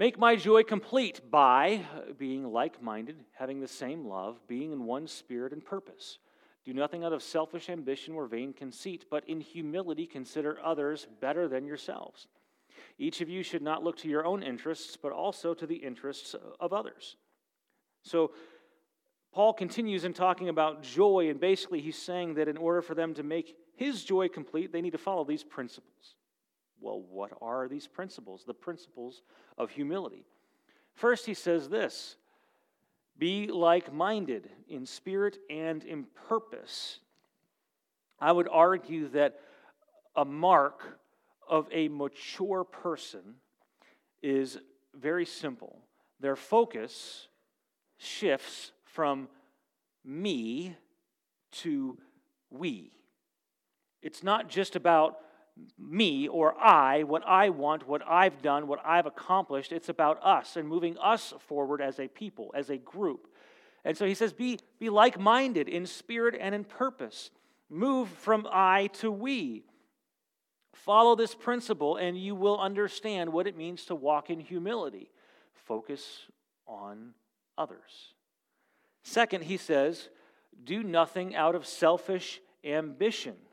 Make 0.00 0.18
my 0.18 0.34
joy 0.34 0.62
complete 0.62 1.30
by 1.30 1.84
being 2.16 2.50
like 2.50 2.82
minded, 2.82 3.16
having 3.32 3.60
the 3.60 3.68
same 3.68 4.06
love, 4.06 4.40
being 4.48 4.72
in 4.72 4.86
one 4.86 5.06
spirit 5.06 5.52
and 5.52 5.62
purpose. 5.62 6.16
Do 6.64 6.72
nothing 6.72 7.04
out 7.04 7.12
of 7.12 7.22
selfish 7.22 7.68
ambition 7.68 8.14
or 8.14 8.24
vain 8.24 8.54
conceit, 8.54 9.04
but 9.10 9.28
in 9.28 9.42
humility 9.42 10.06
consider 10.06 10.58
others 10.64 11.06
better 11.20 11.48
than 11.48 11.66
yourselves. 11.66 12.28
Each 12.96 13.20
of 13.20 13.28
you 13.28 13.42
should 13.42 13.60
not 13.60 13.84
look 13.84 13.98
to 13.98 14.08
your 14.08 14.24
own 14.24 14.42
interests, 14.42 14.96
but 14.96 15.12
also 15.12 15.52
to 15.52 15.66
the 15.66 15.76
interests 15.76 16.34
of 16.58 16.72
others. 16.72 17.16
So, 18.02 18.30
Paul 19.34 19.52
continues 19.52 20.06
in 20.06 20.14
talking 20.14 20.48
about 20.48 20.82
joy, 20.82 21.28
and 21.28 21.38
basically 21.38 21.82
he's 21.82 22.00
saying 22.00 22.36
that 22.36 22.48
in 22.48 22.56
order 22.56 22.80
for 22.80 22.94
them 22.94 23.12
to 23.12 23.22
make 23.22 23.54
his 23.76 24.02
joy 24.02 24.28
complete, 24.28 24.72
they 24.72 24.80
need 24.80 24.92
to 24.92 24.98
follow 24.98 25.24
these 25.24 25.44
principles. 25.44 26.14
Well, 26.80 27.02
what 27.10 27.32
are 27.40 27.68
these 27.68 27.86
principles? 27.86 28.44
The 28.46 28.54
principles 28.54 29.22
of 29.58 29.70
humility. 29.70 30.24
First, 30.94 31.26
he 31.26 31.34
says 31.34 31.68
this 31.68 32.16
be 33.18 33.48
like 33.48 33.92
minded 33.92 34.48
in 34.68 34.86
spirit 34.86 35.38
and 35.50 35.84
in 35.84 36.06
purpose. 36.28 37.00
I 38.18 38.32
would 38.32 38.48
argue 38.50 39.08
that 39.08 39.38
a 40.16 40.24
mark 40.24 40.98
of 41.48 41.68
a 41.70 41.88
mature 41.88 42.64
person 42.64 43.34
is 44.22 44.58
very 44.94 45.26
simple. 45.26 45.80
Their 46.18 46.36
focus 46.36 47.28
shifts 47.98 48.72
from 48.84 49.28
me 50.04 50.76
to 51.52 51.98
we. 52.50 52.92
It's 54.02 54.22
not 54.22 54.48
just 54.48 54.76
about 54.76 55.18
me 55.78 56.28
or 56.28 56.58
I, 56.58 57.02
what 57.02 57.22
I 57.26 57.50
want, 57.50 57.86
what 57.86 58.02
I've 58.06 58.42
done, 58.42 58.66
what 58.66 58.80
I've 58.84 59.06
accomplished. 59.06 59.72
It's 59.72 59.88
about 59.88 60.22
us 60.22 60.56
and 60.56 60.68
moving 60.68 60.96
us 60.98 61.34
forward 61.48 61.80
as 61.80 61.98
a 61.98 62.08
people, 62.08 62.52
as 62.54 62.70
a 62.70 62.76
group. 62.76 63.26
And 63.84 63.96
so 63.96 64.06
he 64.06 64.14
says, 64.14 64.32
be, 64.32 64.58
be 64.78 64.90
like 64.90 65.18
minded 65.18 65.68
in 65.68 65.86
spirit 65.86 66.36
and 66.38 66.54
in 66.54 66.64
purpose. 66.64 67.30
Move 67.68 68.08
from 68.08 68.46
I 68.50 68.88
to 68.94 69.10
we. 69.10 69.64
Follow 70.74 71.14
this 71.14 71.34
principle, 71.34 71.96
and 71.96 72.18
you 72.18 72.34
will 72.34 72.58
understand 72.58 73.32
what 73.32 73.46
it 73.46 73.56
means 73.56 73.84
to 73.86 73.94
walk 73.94 74.30
in 74.30 74.40
humility. 74.40 75.10
Focus 75.52 76.26
on 76.66 77.14
others. 77.58 78.14
Second, 79.02 79.44
he 79.44 79.56
says, 79.56 80.08
do 80.64 80.82
nothing 80.82 81.34
out 81.34 81.54
of 81.54 81.66
selfish 81.66 82.40
ambition. 82.64 83.36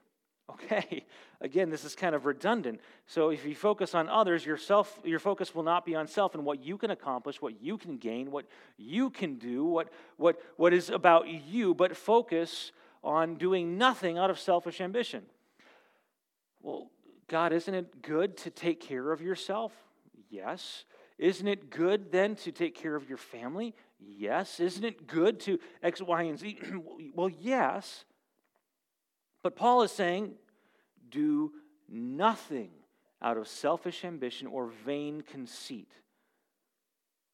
Okay, 0.50 1.06
again, 1.42 1.70
this 1.70 1.86
is 1.86 1.96
kind 1.96 2.16
of 2.16 2.26
redundant. 2.26 2.82
So 3.06 3.30
if 3.30 3.46
you 3.46 3.56
focus 3.56 3.94
on 3.94 4.10
others, 4.10 4.46
your, 4.46 4.58
self, 4.58 5.00
your 5.04 5.20
focus 5.20 5.54
will 5.54 5.64
not 5.64 5.86
be 5.86 5.96
on 5.96 6.08
self 6.08 6.36
and 6.36 6.44
what 6.44 6.64
you 6.64 6.78
can 6.78 6.92
accomplish, 6.92 7.42
what 7.42 7.62
you 7.62 7.78
can 7.78 7.98
gain, 7.98 8.32
what 8.32 8.46
you 8.78 9.10
can 9.10 9.36
do, 9.36 9.66
what, 9.66 9.90
what, 10.18 10.40
what 10.58 10.74
is 10.74 10.90
about 10.90 11.28
you, 11.28 11.74
but 11.74 11.96
focus 11.96 12.72
on 13.04 13.36
doing 13.36 13.78
nothing 13.78 14.18
out 14.18 14.30
of 14.30 14.40
selfish 14.40 14.82
ambition. 14.82 15.24
Well, 16.62 16.90
God, 17.28 17.54
isn't 17.54 17.74
it 17.74 18.02
good 18.02 18.38
to 18.38 18.50
take 18.50 18.80
care 18.80 19.12
of 19.12 19.22
yourself? 19.22 19.72
Yes. 20.30 20.86
Isn't 21.18 21.48
it 21.48 21.70
good 21.70 22.12
then 22.12 22.36
to 22.38 22.52
take 22.52 22.76
care 22.76 22.96
of 22.96 23.08
your 23.08 23.18
family? 23.18 23.76
Yes. 24.00 24.60
Isn't 24.60 24.84
it 24.84 25.08
good 25.08 25.40
to 25.42 25.60
X, 25.82 26.02
Y, 26.02 26.24
and 26.24 26.40
Z? 26.40 26.60
well, 27.14 27.30
yes. 27.30 28.06
But 29.44 29.56
Paul 29.56 29.84
is 29.84 29.92
saying, 29.92 30.34
do 31.10 31.52
nothing 31.90 32.72
out 33.22 33.38
of 33.38 33.48
selfish 33.48 34.06
ambition 34.06 34.48
or 34.48 34.68
vain 34.86 35.22
conceit, 35.22 35.92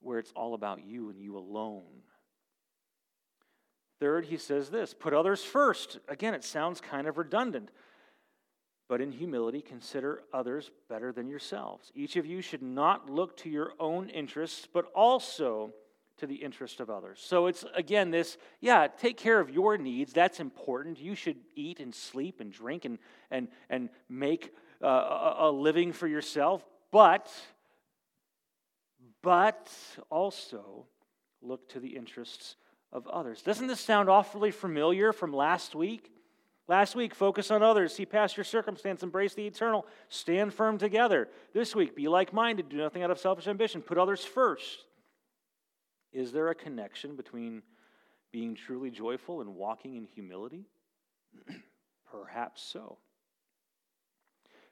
where 0.02 0.20
it's 0.20 0.32
all 0.36 0.54
about 0.54 0.86
you 0.86 1.10
and 1.10 1.20
you 1.20 1.38
alone. 1.38 2.04
Third, 4.00 4.26
he 4.26 4.38
says 4.38 4.70
this 4.70 4.94
put 4.94 5.14
others 5.14 5.44
first. 5.44 6.00
Again, 6.08 6.34
it 6.34 6.44
sounds 6.44 6.82
kind 6.82 7.08
of 7.08 7.18
redundant. 7.18 7.70
But 8.90 9.02
in 9.02 9.12
humility, 9.12 9.62
consider 9.62 10.24
others 10.34 10.70
better 10.90 11.12
than 11.12 11.28
yourselves. 11.28 11.92
Each 11.96 12.16
of 12.18 12.26
you 12.26 12.42
should 12.42 12.62
not 12.62 13.10
look 13.10 13.38
to 13.38 13.50
your 13.50 13.74
own 13.80 14.10
interests, 14.10 14.68
but 14.72 14.86
also 14.94 15.74
to 16.18 16.28
the 16.28 16.36
interest 16.36 16.80
of 16.80 16.90
others. 16.90 17.20
So 17.24 17.48
it's 17.48 17.66
again 17.76 18.12
this, 18.12 18.38
yeah, 18.62 18.88
take 18.88 19.18
care 19.18 19.40
of 19.40 19.50
your 19.50 19.78
needs. 19.78 20.14
That's 20.14 20.40
important. 20.40 21.00
You 21.00 21.16
should 21.16 21.38
eat 21.56 21.80
and 21.80 21.94
sleep 21.94 22.40
and 22.40 22.52
drink 22.52 22.86
and 22.86 23.00
and 23.32 23.48
and 23.70 23.90
make 24.10 24.54
uh, 24.82 24.88
a, 24.88 25.36
a 25.40 25.52
living 25.52 25.92
for 25.92 26.08
yourself, 26.08 26.64
but 26.92 27.32
but 29.22 29.72
also 30.10 30.86
look 31.42 31.68
to 31.70 31.80
the 31.80 31.96
interests 31.96 32.56
of 32.92 33.08
others. 33.08 33.42
Doesn't 33.42 33.68
this 33.68 33.80
sound 33.80 34.10
awfully 34.10 34.52
familiar 34.52 35.12
from 35.14 35.34
last 35.34 35.76
week? 35.76 36.12
Last 36.68 36.96
week, 36.96 37.14
focus 37.14 37.52
on 37.52 37.62
others, 37.62 37.94
see 37.94 38.06
past 38.06 38.38
your 38.38 38.46
circumstance, 38.46 39.04
embrace 39.04 39.34
the 39.34 39.46
eternal, 39.46 39.86
stand 40.08 40.54
firm 40.54 40.78
together. 40.78 41.28
This 41.54 41.76
week, 41.76 41.94
be 41.94 42.08
like 42.08 42.32
minded, 42.32 42.70
do 42.70 42.78
nothing 42.78 43.04
out 43.04 43.12
of 43.12 43.20
selfish 43.20 43.48
ambition, 43.48 43.82
put 43.82 43.98
others 43.98 44.24
first. 44.24 44.86
Is 46.14 46.32
there 46.32 46.50
a 46.50 46.56
connection 46.56 47.16
between 47.16 47.64
being 48.32 48.56
truly 48.56 48.92
joyful 48.92 49.42
and 49.42 49.56
walking 49.56 49.96
in 49.96 50.06
humility? 50.06 50.66
Perhaps 52.12 52.62
so. 52.62 52.98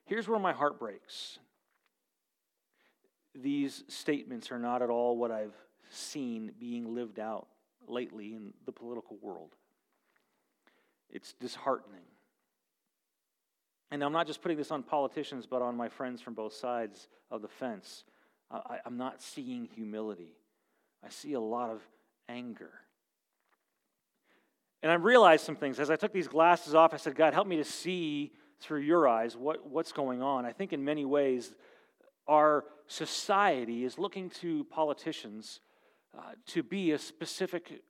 Here's 0.06 0.28
where 0.28 0.40
my 0.40 0.54
heart 0.54 0.80
breaks. 0.80 1.40
These 3.34 3.84
statements 3.88 4.52
are 4.52 4.60
not 4.60 4.82
at 4.82 4.90
all 4.90 5.18
what 5.18 5.32
I've 5.32 5.56
seen 5.90 6.52
being 6.60 6.94
lived 6.94 7.20
out 7.20 7.48
lately 7.88 8.34
in 8.34 8.54
the 8.66 8.72
political 8.72 9.18
world. 9.22 9.56
It's 11.10 11.34
disheartening. 11.34 12.04
And 13.90 14.04
I'm 14.04 14.14
not 14.14 14.28
just 14.28 14.42
putting 14.42 14.58
this 14.58 14.72
on 14.72 14.84
politicians, 14.84 15.46
but 15.46 15.62
on 15.62 15.76
my 15.76 15.90
friends 15.90 16.22
from 16.22 16.34
both 16.34 16.54
sides 16.54 17.08
of 17.30 17.42
the 17.42 17.48
fence. 17.48 18.04
I, 18.50 18.80
am 18.86 18.98
not 18.98 19.22
seeing 19.22 19.66
humility. 19.66 20.36
I 21.04 21.10
see 21.10 21.34
a 21.34 21.40
lot 21.40 21.70
of 21.70 21.82
anger. 22.30 22.72
And 24.84 24.92
I 24.92 24.96
realized 24.96 25.46
some 25.46 25.56
things. 25.56 25.80
As 25.80 25.92
I 25.92 25.96
took 25.96 26.12
these 26.12 26.28
glasses 26.28 26.74
off, 26.74 26.94
I 26.94 26.98
said, 26.98 27.16
God, 27.16 27.34
help 27.34 27.48
me 27.48 27.58
to 27.58 27.64
see 27.64 28.32
through 28.60 28.82
your 28.82 29.08
eyes 29.08 29.36
what, 29.36 29.68
what's 29.68 29.92
going 29.92 30.22
on. 30.22 30.46
I 30.46 30.52
think 30.52 30.74
in 30.74 30.84
many 30.84 31.06
ways, 31.06 31.54
our 32.28 32.66
society 32.88 33.86
is 33.86 33.98
looking 33.98 34.30
to 34.30 34.64
politicians 34.66 35.60
uh, 36.18 36.22
to 36.48 36.64
be 36.64 36.92
a 36.92 36.98
specific 36.98 37.82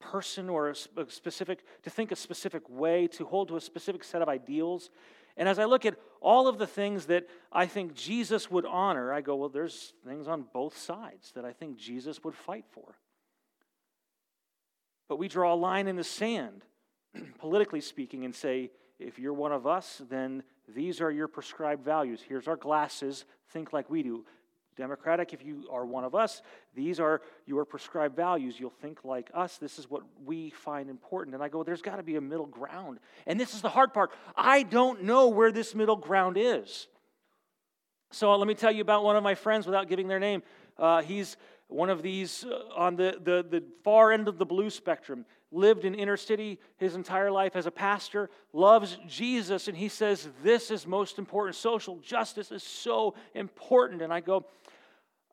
person 0.00 0.48
or 0.48 0.68
a, 0.68 0.74
a 1.00 1.10
specific, 1.10 1.64
to 1.82 1.90
think 1.90 2.12
a 2.12 2.16
specific 2.16 2.68
way, 2.68 3.06
to 3.08 3.24
hold 3.24 3.48
to 3.48 3.56
a 3.56 3.60
specific 3.60 4.04
set 4.04 4.22
of 4.22 4.28
ideals. 4.28 4.90
And 5.38 5.48
as 5.48 5.60
I 5.60 5.64
look 5.64 5.86
at 5.86 5.96
all 6.20 6.48
of 6.48 6.58
the 6.58 6.66
things 6.66 7.06
that 7.06 7.28
I 7.52 7.66
think 7.66 7.94
Jesus 7.94 8.50
would 8.50 8.66
honor, 8.66 9.12
I 9.12 9.20
go, 9.20 9.36
well, 9.36 9.48
there's 9.48 9.94
things 10.04 10.26
on 10.26 10.44
both 10.52 10.76
sides 10.76 11.30
that 11.36 11.44
I 11.44 11.52
think 11.52 11.78
Jesus 11.78 12.22
would 12.24 12.34
fight 12.34 12.64
for. 12.72 12.96
But 15.08 15.16
we 15.16 15.28
draw 15.28 15.54
a 15.54 15.56
line 15.56 15.86
in 15.86 15.94
the 15.94 16.04
sand, 16.04 16.64
politically 17.38 17.80
speaking, 17.80 18.24
and 18.24 18.34
say, 18.34 18.72
if 18.98 19.20
you're 19.20 19.32
one 19.32 19.52
of 19.52 19.64
us, 19.64 20.02
then 20.10 20.42
these 20.66 21.00
are 21.00 21.10
your 21.10 21.28
prescribed 21.28 21.84
values. 21.84 22.20
Here's 22.28 22.48
our 22.48 22.56
glasses. 22.56 23.24
Think 23.50 23.72
like 23.72 23.88
we 23.88 24.02
do. 24.02 24.26
Democratic, 24.78 25.34
if 25.34 25.44
you 25.44 25.64
are 25.70 25.84
one 25.84 26.04
of 26.04 26.14
us, 26.14 26.40
these 26.74 26.98
are 27.00 27.20
your 27.44 27.66
prescribed 27.66 28.16
values. 28.16 28.58
You'll 28.58 28.70
think 28.70 29.04
like 29.04 29.30
us. 29.34 29.58
This 29.58 29.78
is 29.78 29.90
what 29.90 30.02
we 30.24 30.50
find 30.50 30.88
important. 30.88 31.34
And 31.34 31.42
I 31.42 31.48
go, 31.48 31.62
there's 31.62 31.82
got 31.82 31.96
to 31.96 32.02
be 32.02 32.16
a 32.16 32.20
middle 32.20 32.46
ground. 32.46 33.00
And 33.26 33.38
this 33.38 33.54
is 33.54 33.60
the 33.60 33.68
hard 33.68 33.92
part. 33.92 34.12
I 34.36 34.62
don't 34.62 35.02
know 35.02 35.28
where 35.28 35.52
this 35.52 35.74
middle 35.74 35.96
ground 35.96 36.36
is. 36.38 36.86
So 38.12 38.34
let 38.36 38.48
me 38.48 38.54
tell 38.54 38.72
you 38.72 38.80
about 38.80 39.04
one 39.04 39.16
of 39.16 39.22
my 39.22 39.34
friends 39.34 39.66
without 39.66 39.88
giving 39.88 40.08
their 40.08 40.20
name. 40.20 40.42
Uh, 40.78 41.02
he's 41.02 41.36
one 41.66 41.90
of 41.90 42.02
these 42.02 42.44
uh, 42.44 42.74
on 42.74 42.96
the, 42.96 43.18
the, 43.22 43.44
the 43.48 43.62
far 43.84 44.12
end 44.12 44.28
of 44.28 44.38
the 44.38 44.46
blue 44.46 44.70
spectrum, 44.70 45.26
lived 45.52 45.84
in 45.84 45.94
inner 45.94 46.16
city 46.16 46.58
his 46.78 46.94
entire 46.94 47.30
life 47.30 47.56
as 47.56 47.66
a 47.66 47.70
pastor, 47.70 48.30
loves 48.52 48.98
Jesus, 49.06 49.68
and 49.68 49.76
he 49.76 49.88
says, 49.88 50.28
This 50.42 50.70
is 50.70 50.86
most 50.86 51.18
important. 51.18 51.56
Social 51.56 51.98
justice 51.98 52.50
is 52.50 52.62
so 52.62 53.14
important. 53.34 54.00
And 54.00 54.12
I 54.12 54.20
go, 54.20 54.46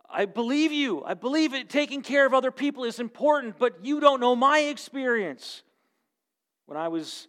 I 0.09 0.25
believe 0.25 0.71
you. 0.71 1.03
I 1.03 1.13
believe 1.13 1.53
it. 1.53 1.69
Taking 1.69 2.01
care 2.01 2.25
of 2.25 2.33
other 2.33 2.51
people 2.51 2.83
is 2.83 2.99
important, 2.99 3.57
but 3.57 3.83
you 3.83 3.99
don't 3.99 4.19
know 4.19 4.35
my 4.35 4.59
experience. 4.59 5.63
When 6.65 6.77
I 6.77 6.87
was 6.87 7.27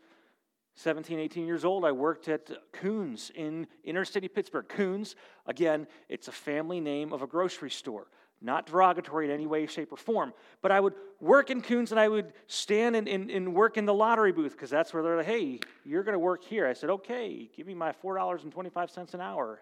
17, 0.76 1.18
18 1.18 1.46
years 1.46 1.64
old, 1.64 1.84
I 1.84 1.92
worked 1.92 2.28
at 2.28 2.50
Kuhn's 2.72 3.30
in 3.34 3.66
inner 3.84 4.04
city 4.04 4.28
Pittsburgh. 4.28 4.68
Kuhn's, 4.68 5.16
again, 5.46 5.86
it's 6.08 6.28
a 6.28 6.32
family 6.32 6.80
name 6.80 7.12
of 7.12 7.22
a 7.22 7.26
grocery 7.26 7.70
store. 7.70 8.08
Not 8.42 8.66
derogatory 8.66 9.24
in 9.24 9.30
any 9.30 9.46
way, 9.46 9.66
shape, 9.66 9.90
or 9.92 9.96
form. 9.96 10.34
But 10.60 10.70
I 10.70 10.78
would 10.78 10.92
work 11.20 11.50
in 11.50 11.62
Kuhn's 11.62 11.90
and 11.90 11.98
I 11.98 12.08
would 12.08 12.34
stand 12.46 12.94
and, 12.94 13.08
and, 13.08 13.30
and 13.30 13.54
work 13.54 13.78
in 13.78 13.86
the 13.86 13.94
lottery 13.94 14.32
booth 14.32 14.52
because 14.52 14.68
that's 14.68 14.92
where 14.92 15.02
they're 15.02 15.16
like, 15.16 15.26
hey, 15.26 15.60
you're 15.84 16.02
going 16.02 16.12
to 16.12 16.18
work 16.18 16.44
here. 16.44 16.66
I 16.66 16.74
said, 16.74 16.90
okay, 16.90 17.48
give 17.56 17.66
me 17.66 17.74
my 17.74 17.92
$4.25 17.92 19.14
an 19.14 19.20
hour. 19.22 19.60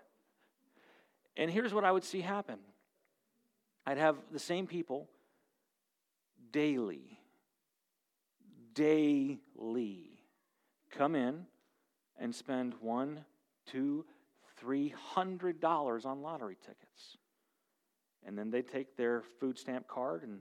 And 1.37 1.51
here's 1.51 1.73
what 1.73 1.85
I 1.85 1.93
would 1.93 2.05
see 2.05 2.21
happen 2.21 2.59
I'd 3.87 3.99
have 3.99 4.17
the 4.33 4.39
same 4.39 4.67
people 4.67 5.09
daily, 6.53 7.19
daily 8.75 10.11
come 10.91 11.15
in 11.15 11.47
and 12.19 12.35
spend 12.35 12.75
one, 12.81 13.25
two, 13.67 14.05
three 14.57 14.95
hundred 15.13 15.61
dollars 15.61 16.05
on 16.05 16.23
lottery 16.23 16.57
tickets. 16.65 17.19
And 18.27 18.39
then 18.39 18.51
they'd 18.51 18.69
take 18.69 18.97
their 18.97 19.23
food 19.39 19.59
stamp 19.59 19.87
card 19.87 20.23
and 20.23 20.41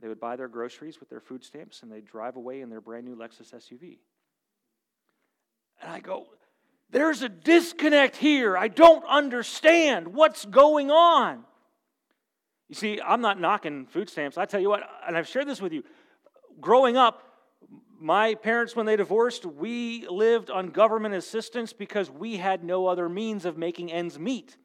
they 0.00 0.08
would 0.08 0.20
buy 0.20 0.36
their 0.36 0.48
groceries 0.48 1.00
with 1.00 1.08
their 1.08 1.20
food 1.20 1.42
stamps 1.42 1.82
and 1.82 1.90
they'd 1.90 2.06
drive 2.06 2.36
away 2.36 2.60
in 2.60 2.68
their 2.68 2.80
brand 2.80 3.06
new 3.06 3.16
Lexus 3.16 3.52
SUV. 3.52 3.98
And 5.82 5.90
I 5.90 6.00
go, 6.00 6.26
There's 6.90 7.22
a 7.22 7.28
disconnect 7.28 8.16
here. 8.16 8.56
I 8.56 8.68
don't 8.68 9.04
understand 9.06 10.08
what's 10.08 10.44
going 10.44 10.90
on. 10.90 11.44
You 12.74 12.78
see, 12.78 13.00
I'm 13.00 13.20
not 13.20 13.38
knocking 13.38 13.86
food 13.86 14.10
stamps. 14.10 14.36
I 14.36 14.46
tell 14.46 14.58
you 14.58 14.68
what, 14.68 14.82
and 15.06 15.16
I've 15.16 15.28
shared 15.28 15.46
this 15.46 15.62
with 15.62 15.72
you. 15.72 15.84
Growing 16.60 16.96
up, 16.96 17.22
my 18.00 18.34
parents, 18.34 18.74
when 18.74 18.84
they 18.84 18.96
divorced, 18.96 19.46
we 19.46 20.08
lived 20.08 20.50
on 20.50 20.70
government 20.70 21.14
assistance 21.14 21.72
because 21.72 22.10
we 22.10 22.36
had 22.36 22.64
no 22.64 22.88
other 22.88 23.08
means 23.08 23.44
of 23.44 23.56
making 23.56 23.92
ends 23.92 24.18
meet. 24.18 24.56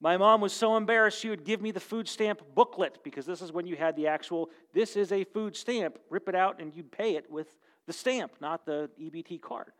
My 0.00 0.16
mom 0.16 0.40
was 0.40 0.52
so 0.52 0.76
embarrassed, 0.76 1.18
she 1.18 1.30
would 1.30 1.42
give 1.42 1.60
me 1.60 1.72
the 1.72 1.80
food 1.80 2.06
stamp 2.06 2.42
booklet 2.54 2.98
because 3.02 3.26
this 3.26 3.42
is 3.42 3.50
when 3.50 3.66
you 3.66 3.74
had 3.74 3.96
the 3.96 4.06
actual, 4.06 4.48
this 4.72 4.94
is 4.94 5.10
a 5.10 5.24
food 5.24 5.56
stamp, 5.56 5.98
rip 6.10 6.28
it 6.28 6.36
out, 6.36 6.60
and 6.60 6.72
you'd 6.72 6.92
pay 6.92 7.16
it 7.16 7.28
with 7.28 7.48
the 7.88 7.92
stamp, 7.92 8.34
not 8.40 8.64
the 8.64 8.88
EBT 9.00 9.40
card. 9.40 9.72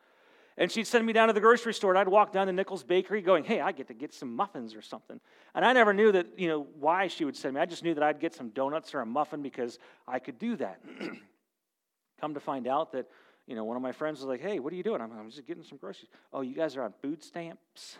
And 0.56 0.70
she'd 0.70 0.86
send 0.86 1.06
me 1.06 1.12
down 1.12 1.28
to 1.28 1.32
the 1.32 1.40
grocery 1.40 1.72
store, 1.72 1.90
and 1.90 1.98
I'd 1.98 2.08
walk 2.08 2.32
down 2.32 2.46
to 2.46 2.52
Nichols 2.52 2.82
Bakery 2.82 3.22
going, 3.22 3.44
hey, 3.44 3.60
I 3.60 3.72
get 3.72 3.88
to 3.88 3.94
get 3.94 4.12
some 4.12 4.36
muffins 4.36 4.74
or 4.74 4.82
something. 4.82 5.18
And 5.54 5.64
I 5.64 5.72
never 5.72 5.94
knew 5.94 6.12
that, 6.12 6.38
you 6.38 6.48
know, 6.48 6.66
why 6.78 7.08
she 7.08 7.24
would 7.24 7.36
send 7.36 7.54
me. 7.54 7.60
I 7.60 7.66
just 7.66 7.82
knew 7.82 7.94
that 7.94 8.02
I'd 8.02 8.20
get 8.20 8.34
some 8.34 8.50
donuts 8.50 8.94
or 8.94 9.00
a 9.00 9.06
muffin 9.06 9.42
because 9.42 9.78
I 10.06 10.18
could 10.18 10.38
do 10.38 10.56
that. 10.56 10.80
Come 12.20 12.34
to 12.34 12.40
find 12.40 12.66
out 12.66 12.92
that, 12.92 13.06
you 13.46 13.56
know, 13.56 13.64
one 13.64 13.76
of 13.76 13.82
my 13.82 13.92
friends 13.92 14.20
was 14.20 14.26
like, 14.26 14.42
hey, 14.42 14.58
what 14.58 14.72
are 14.72 14.76
you 14.76 14.82
doing? 14.82 15.00
I'm, 15.00 15.10
I'm 15.18 15.30
just 15.30 15.46
getting 15.46 15.64
some 15.64 15.78
groceries. 15.78 16.10
Oh, 16.32 16.42
you 16.42 16.54
guys 16.54 16.76
are 16.76 16.82
on 16.82 16.92
food 17.00 17.24
stamps? 17.24 17.96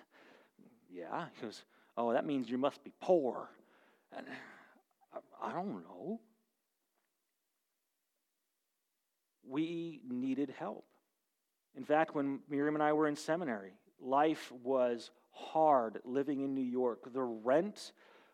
Yeah. 0.90 1.26
He 1.34 1.42
goes, 1.42 1.64
Oh, 1.96 2.12
that 2.12 2.24
means 2.24 2.48
you 2.48 2.58
must 2.58 2.82
be 2.82 2.92
poor. 3.00 3.50
And 4.16 4.26
I, 5.12 5.48
I 5.48 5.52
don't 5.52 5.82
know. 5.82 6.20
We 9.46 10.00
needed 10.08 10.54
help. 10.58 10.84
In 11.76 11.84
fact, 11.84 12.14
when 12.14 12.40
Miriam 12.48 12.74
and 12.74 12.82
I 12.82 12.92
were 12.92 13.08
in 13.08 13.16
seminary, 13.16 13.72
life 14.00 14.52
was 14.62 15.10
hard 15.30 16.00
living 16.04 16.40
in 16.40 16.54
New 16.54 16.60
York. 16.60 17.12
The 17.12 17.22
rent 17.22 17.92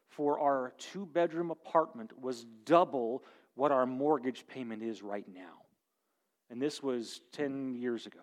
for 0.09 0.41
our 0.41 0.73
two 0.79 1.07
bedroom 1.07 1.51
apartment 1.51 2.19
was 2.21 2.45
double 2.65 3.23
what 3.55 3.73
our 3.73 3.87
mortgage 3.87 4.47
payment 4.47 4.83
is 4.83 5.03
right 5.03 5.27
now. 5.33 5.63
And 6.51 6.61
this 6.61 6.83
was 6.83 7.21
10 7.33 7.75
years 7.75 8.07
ago. 8.07 8.21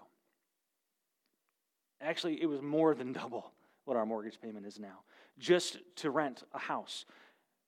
Actually, 2.01 2.41
it 2.41 2.47
was 2.47 2.61
more 2.61 2.93
than 2.95 3.13
double 3.13 3.51
what 3.85 3.95
our 3.95 4.05
mortgage 4.05 4.39
payment 4.41 4.65
is 4.65 4.79
now 4.79 4.99
just 5.37 5.77
to 5.97 6.09
rent 6.09 6.43
a 6.53 6.59
house. 6.59 7.05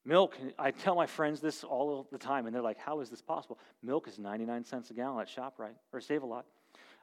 Milk, 0.06 0.38
I 0.58 0.72
tell 0.72 0.96
my 0.96 1.06
friends 1.06 1.42
this 1.42 1.64
all 1.64 2.08
the 2.12 2.18
time, 2.18 2.46
and 2.46 2.56
they're 2.56 2.62
like, 2.62 2.78
How 2.78 3.02
is 3.02 3.10
this 3.10 3.22
possible? 3.22 3.60
Milk 3.84 4.08
is 4.08 4.18
99 4.18 4.64
cents 4.64 4.90
a 4.90 4.94
gallon 4.94 5.22
at 5.22 5.28
ShopRite, 5.28 5.76
or 5.92 6.00
Save 6.00 6.24
a 6.24 6.26
Lot. 6.26 6.46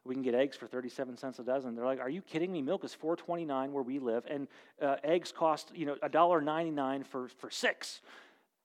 We 0.04 0.14
can 0.14 0.22
get 0.22 0.34
eggs 0.34 0.56
for 0.56 0.66
37 0.66 1.16
cents 1.16 1.38
a 1.38 1.44
dozen. 1.44 1.74
They're 1.74 1.84
like, 1.84 2.00
Are 2.00 2.10
you 2.10 2.20
kidding 2.22 2.52
me? 2.52 2.62
Milk 2.62 2.84
is 2.84 2.96
4.29 3.00 3.70
where 3.70 3.82
we 3.82 3.98
live, 3.98 4.24
and 4.28 4.48
uh, 4.80 4.96
eggs 5.02 5.32
cost 5.32 5.72
you 5.74 5.86
know 5.86 5.96
$1.99 6.02 7.06
for, 7.06 7.28
for 7.28 7.50
six. 7.50 8.00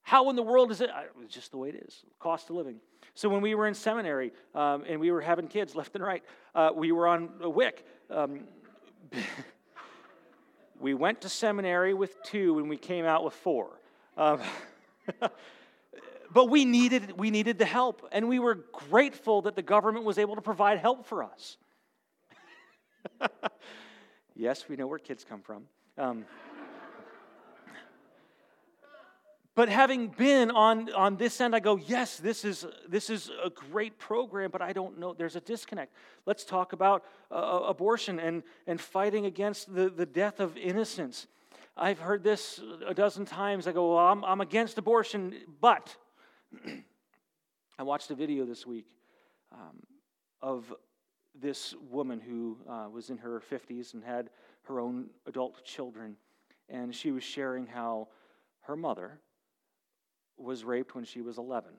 How 0.02 0.30
in 0.30 0.36
the 0.36 0.44
world 0.44 0.72
is 0.72 0.82
it? 0.82 0.90
It's 1.24 1.34
just 1.34 1.52
the 1.52 1.58
way 1.58 1.70
it 1.70 1.84
is. 1.88 2.04
Cost 2.20 2.50
of 2.50 2.56
living. 2.56 2.78
So 3.14 3.30
when 3.30 3.42
we 3.42 3.54
were 3.54 3.68
in 3.68 3.74
seminary 3.74 4.32
um, 4.56 4.84
and 4.88 5.00
we 5.00 5.12
were 5.12 5.22
having 5.22 5.48
kids 5.48 5.76
left 5.76 5.94
and 5.96 6.04
right, 6.04 6.24
uh, 6.56 6.72
we 6.74 6.92
were 6.92 7.08
on 7.08 7.30
a 7.42 7.50
WIC. 7.50 7.86
Um, 8.10 8.42
We 10.80 10.94
went 10.94 11.22
to 11.22 11.30
seminary 11.30 11.94
with 11.94 12.22
two 12.24 12.58
and 12.60 12.70
we 12.70 12.78
came 12.78 13.06
out 13.06 13.26
with 13.26 13.34
four. 13.34 13.80
Um, 14.16 14.40
but 16.32 16.50
we 16.50 16.66
needed, 16.66 17.18
we 17.18 17.32
needed 17.32 17.58
the 17.58 17.66
help, 17.66 18.08
and 18.12 18.28
we 18.28 18.40
were 18.40 18.56
grateful 18.90 19.44
that 19.44 19.56
the 19.56 19.62
government 19.62 20.06
was 20.06 20.18
able 20.18 20.36
to 20.36 20.42
provide 20.42 20.80
help 20.80 21.06
for 21.06 21.24
us. 21.24 21.58
yes, 24.36 24.68
we 24.70 24.76
know 24.76 24.88
where 24.88 25.00
kids 25.00 25.26
come 25.28 25.42
from. 25.42 25.64
Um, 25.98 26.26
But 29.60 29.68
having 29.68 30.08
been 30.08 30.52
on, 30.52 30.90
on 30.94 31.18
this 31.18 31.42
end, 31.42 31.54
I 31.54 31.60
go, 31.60 31.76
yes, 31.76 32.16
this 32.16 32.46
is, 32.46 32.66
this 32.88 33.10
is 33.10 33.30
a 33.44 33.50
great 33.50 33.98
program, 33.98 34.52
but 34.52 34.62
I 34.62 34.72
don't 34.72 34.98
know. 34.98 35.14
There's 35.14 35.36
a 35.36 35.42
disconnect. 35.42 35.94
Let's 36.26 36.46
talk 36.46 36.72
about 36.72 37.04
uh, 37.30 37.34
uh, 37.34 37.66
abortion 37.68 38.22
and, 38.22 38.44
and 38.68 38.80
fighting 38.80 39.26
against 39.26 39.76
the, 39.76 39.90
the 39.90 40.06
death 40.06 40.40
of 40.40 40.56
innocence. 40.56 41.28
I've 41.76 42.00
heard 42.00 42.24
this 42.24 42.62
a 42.88 42.94
dozen 42.94 43.26
times. 43.26 43.68
I 43.68 43.74
go, 43.74 43.96
well, 43.96 44.08
I'm, 44.08 44.24
I'm 44.24 44.40
against 44.40 44.78
abortion, 44.78 45.36
but 45.60 45.94
I 47.80 47.84
watched 47.84 48.12
a 48.12 48.16
video 48.16 48.46
this 48.46 48.66
week 48.66 48.88
um, 49.52 49.82
of 50.42 50.74
this 51.40 51.76
woman 51.90 52.20
who 52.20 52.58
uh, 52.70 52.88
was 52.92 53.10
in 53.10 53.18
her 53.18 53.42
50s 53.52 53.94
and 53.94 54.04
had 54.04 54.30
her 54.64 54.80
own 54.80 55.08
adult 55.26 55.64
children. 55.64 56.16
And 56.68 56.94
she 56.94 57.12
was 57.12 57.24
sharing 57.24 57.66
how 57.66 58.10
her 58.62 58.76
mother, 58.76 59.20
was 60.40 60.64
raped 60.64 60.96
when 60.96 61.04
she 61.04 61.22
was 61.22 61.38
11, 61.38 61.72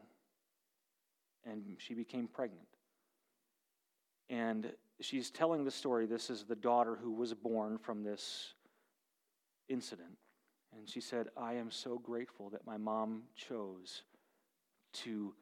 and 1.44 1.62
she 1.78 1.94
became 1.94 2.28
pregnant. 2.28 2.66
And 4.28 4.72
she's 5.00 5.30
telling 5.30 5.64
the 5.64 5.70
story. 5.70 6.06
This 6.06 6.30
is 6.30 6.44
the 6.44 6.54
daughter 6.54 6.96
who 7.00 7.12
was 7.12 7.34
born 7.34 7.78
from 7.78 8.04
this 8.04 8.54
incident. 9.68 10.16
And 10.76 10.88
she 10.88 11.00
said, 11.00 11.28
I 11.36 11.54
am 11.54 11.70
so 11.70 11.98
grateful 11.98 12.50
that 12.50 12.66
my 12.66 12.76
mom 12.76 13.22
chose 13.34 14.02
to 14.92 15.34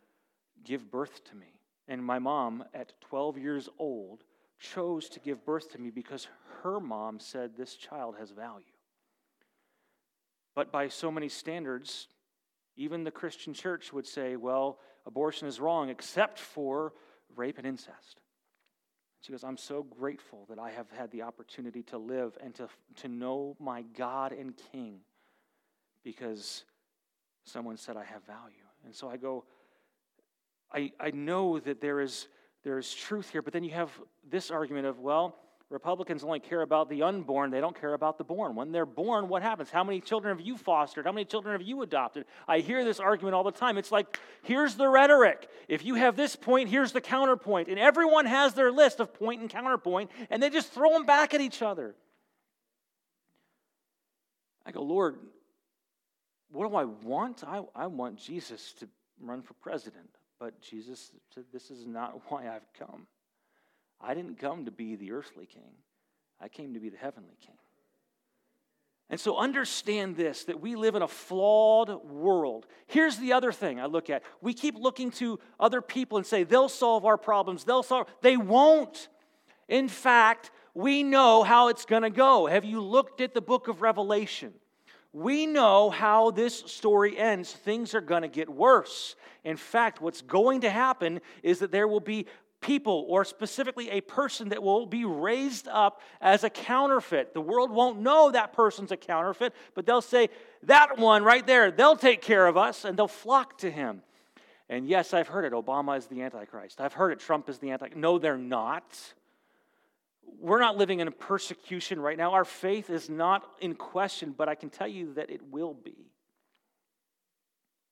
give 0.64 0.90
birth 0.90 1.24
to 1.24 1.36
me. 1.36 1.60
And 1.86 2.04
my 2.04 2.18
mom, 2.18 2.64
at 2.74 2.92
12 3.00 3.38
years 3.38 3.68
old, 3.78 4.24
chose 4.58 5.08
to 5.10 5.20
give 5.20 5.44
birth 5.44 5.72
to 5.72 5.78
me 5.78 5.90
because 5.90 6.28
her 6.62 6.80
mom 6.80 7.20
said 7.20 7.56
this 7.56 7.74
child 7.74 8.16
has 8.18 8.30
value. 8.30 8.64
But 10.54 10.72
by 10.72 10.88
so 10.88 11.10
many 11.10 11.28
standards, 11.28 12.08
even 12.76 13.04
the 13.04 13.10
Christian 13.10 13.54
church 13.54 13.92
would 13.92 14.06
say, 14.06 14.36
well, 14.36 14.78
abortion 15.06 15.48
is 15.48 15.60
wrong 15.60 15.88
except 15.88 16.38
for 16.38 16.92
rape 17.36 17.58
and 17.58 17.66
incest. 17.66 18.20
She 19.20 19.32
goes, 19.32 19.44
I'm 19.44 19.56
so 19.56 19.82
grateful 19.82 20.46
that 20.48 20.58
I 20.58 20.70
have 20.70 20.90
had 20.90 21.10
the 21.10 21.22
opportunity 21.22 21.82
to 21.84 21.98
live 21.98 22.36
and 22.42 22.54
to, 22.56 22.68
to 22.96 23.08
know 23.08 23.56
my 23.58 23.82
God 23.96 24.32
and 24.32 24.54
King 24.72 25.00
because 26.04 26.64
someone 27.44 27.76
said 27.76 27.96
I 27.96 28.04
have 28.04 28.24
value. 28.24 28.67
And 28.84 28.94
so 28.94 29.08
I 29.08 29.16
go, 29.16 29.44
I, 30.72 30.92
I 31.00 31.10
know 31.10 31.58
that 31.58 31.80
there 31.80 32.00
is, 32.00 32.28
there 32.64 32.78
is 32.78 32.92
truth 32.94 33.30
here, 33.30 33.42
but 33.42 33.52
then 33.52 33.64
you 33.64 33.72
have 33.72 33.90
this 34.28 34.50
argument 34.50 34.86
of, 34.86 34.98
well, 34.98 35.36
Republicans 35.70 36.24
only 36.24 36.40
care 36.40 36.62
about 36.62 36.88
the 36.88 37.02
unborn, 37.02 37.50
they 37.50 37.60
don't 37.60 37.78
care 37.78 37.92
about 37.92 38.16
the 38.16 38.24
born. 38.24 38.54
When 38.54 38.72
they're 38.72 38.86
born, 38.86 39.28
what 39.28 39.42
happens? 39.42 39.68
How 39.70 39.84
many 39.84 40.00
children 40.00 40.34
have 40.34 40.44
you 40.44 40.56
fostered? 40.56 41.04
How 41.04 41.12
many 41.12 41.26
children 41.26 41.52
have 41.52 41.66
you 41.66 41.82
adopted? 41.82 42.24
I 42.46 42.60
hear 42.60 42.84
this 42.84 43.00
argument 43.00 43.34
all 43.34 43.44
the 43.44 43.52
time. 43.52 43.76
It's 43.76 43.92
like, 43.92 44.18
here's 44.42 44.76
the 44.76 44.88
rhetoric. 44.88 45.46
If 45.68 45.84
you 45.84 45.96
have 45.96 46.16
this 46.16 46.36
point, 46.36 46.70
here's 46.70 46.92
the 46.92 47.02
counterpoint. 47.02 47.68
And 47.68 47.78
everyone 47.78 48.24
has 48.24 48.54
their 48.54 48.72
list 48.72 48.98
of 48.98 49.12
point 49.12 49.42
and 49.42 49.50
counterpoint, 49.50 50.10
and 50.30 50.42
they 50.42 50.48
just 50.48 50.72
throw 50.72 50.90
them 50.90 51.04
back 51.04 51.34
at 51.34 51.42
each 51.42 51.60
other. 51.60 51.94
I 54.64 54.70
go, 54.70 54.82
Lord, 54.82 55.18
what 56.50 56.68
do 56.68 56.76
I 56.76 56.84
want? 56.84 57.44
I, 57.46 57.62
I 57.74 57.86
want 57.86 58.16
Jesus 58.18 58.72
to 58.80 58.88
run 59.20 59.42
for 59.42 59.54
president. 59.54 60.08
But 60.38 60.60
Jesus 60.60 61.10
said, 61.34 61.44
This 61.52 61.70
is 61.70 61.86
not 61.86 62.20
why 62.30 62.48
I've 62.48 62.72
come. 62.78 63.06
I 64.00 64.14
didn't 64.14 64.38
come 64.38 64.64
to 64.66 64.70
be 64.70 64.94
the 64.94 65.12
earthly 65.12 65.46
king, 65.46 65.72
I 66.40 66.48
came 66.48 66.74
to 66.74 66.80
be 66.80 66.88
the 66.88 66.98
heavenly 66.98 67.36
king. 67.44 67.56
And 69.10 69.18
so 69.18 69.38
understand 69.38 70.16
this 70.16 70.44
that 70.44 70.60
we 70.60 70.76
live 70.76 70.94
in 70.94 71.00
a 71.00 71.08
flawed 71.08 72.04
world. 72.04 72.66
Here's 72.86 73.16
the 73.16 73.32
other 73.32 73.52
thing 73.52 73.80
I 73.80 73.86
look 73.86 74.10
at. 74.10 74.22
We 74.42 74.52
keep 74.52 74.76
looking 74.76 75.10
to 75.12 75.40
other 75.58 75.80
people 75.80 76.18
and 76.18 76.26
say 76.26 76.44
they'll 76.44 76.68
solve 76.68 77.06
our 77.06 77.16
problems. 77.16 77.64
They'll 77.64 77.82
solve 77.82 78.06
they 78.20 78.36
won't. 78.36 79.08
In 79.66 79.88
fact, 79.88 80.50
we 80.74 81.02
know 81.02 81.42
how 81.42 81.68
it's 81.68 81.86
going 81.86 82.02
to 82.02 82.10
go. 82.10 82.46
Have 82.46 82.66
you 82.66 82.82
looked 82.82 83.20
at 83.22 83.32
the 83.32 83.40
book 83.40 83.68
of 83.68 83.80
Revelation? 83.80 84.52
We 85.18 85.46
know 85.46 85.90
how 85.90 86.30
this 86.30 86.54
story 86.54 87.18
ends. 87.18 87.52
Things 87.52 87.92
are 87.92 88.00
going 88.00 88.22
to 88.22 88.28
get 88.28 88.48
worse. 88.48 89.16
In 89.42 89.56
fact, 89.56 90.00
what's 90.00 90.22
going 90.22 90.60
to 90.60 90.70
happen 90.70 91.20
is 91.42 91.58
that 91.58 91.72
there 91.72 91.88
will 91.88 91.98
be 91.98 92.26
people 92.60 93.04
or 93.08 93.24
specifically 93.24 93.90
a 93.90 94.00
person 94.00 94.50
that 94.50 94.62
will 94.62 94.86
be 94.86 95.04
raised 95.04 95.66
up 95.66 96.02
as 96.20 96.44
a 96.44 96.50
counterfeit. 96.50 97.34
The 97.34 97.40
world 97.40 97.72
won't 97.72 97.98
know 97.98 98.30
that 98.30 98.52
person's 98.52 98.92
a 98.92 98.96
counterfeit, 98.96 99.54
but 99.74 99.86
they'll 99.86 100.00
say, 100.00 100.28
that 100.62 100.98
one 100.98 101.24
right 101.24 101.44
there, 101.44 101.72
they'll 101.72 101.96
take 101.96 102.22
care 102.22 102.46
of 102.46 102.56
us, 102.56 102.84
and 102.84 102.96
they'll 102.96 103.08
flock 103.08 103.58
to 103.58 103.70
him. 103.72 104.02
And 104.68 104.88
yes, 104.88 105.14
I've 105.14 105.28
heard 105.28 105.44
it. 105.44 105.52
Obama 105.52 105.98
is 105.98 106.06
the 106.06 106.22
Antichrist. 106.22 106.80
I've 106.80 106.92
heard 106.92 107.10
it. 107.10 107.18
Trump 107.18 107.48
is 107.48 107.58
the 107.58 107.72
Antichrist. 107.72 107.96
No, 107.96 108.18
they're 108.18 108.38
not. 108.38 108.84
We're 110.38 110.60
not 110.60 110.76
living 110.76 111.00
in 111.00 111.08
a 111.08 111.12
persecution 111.12 112.00
right 112.00 112.16
now. 112.16 112.32
Our 112.32 112.44
faith 112.44 112.90
is 112.90 113.08
not 113.08 113.44
in 113.60 113.74
question, 113.74 114.34
but 114.36 114.48
I 114.48 114.54
can 114.54 114.70
tell 114.70 114.88
you 114.88 115.14
that 115.14 115.30
it 115.30 115.40
will 115.50 115.74
be. 115.74 116.12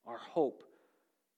Our 0.07 0.19
hope 0.19 0.63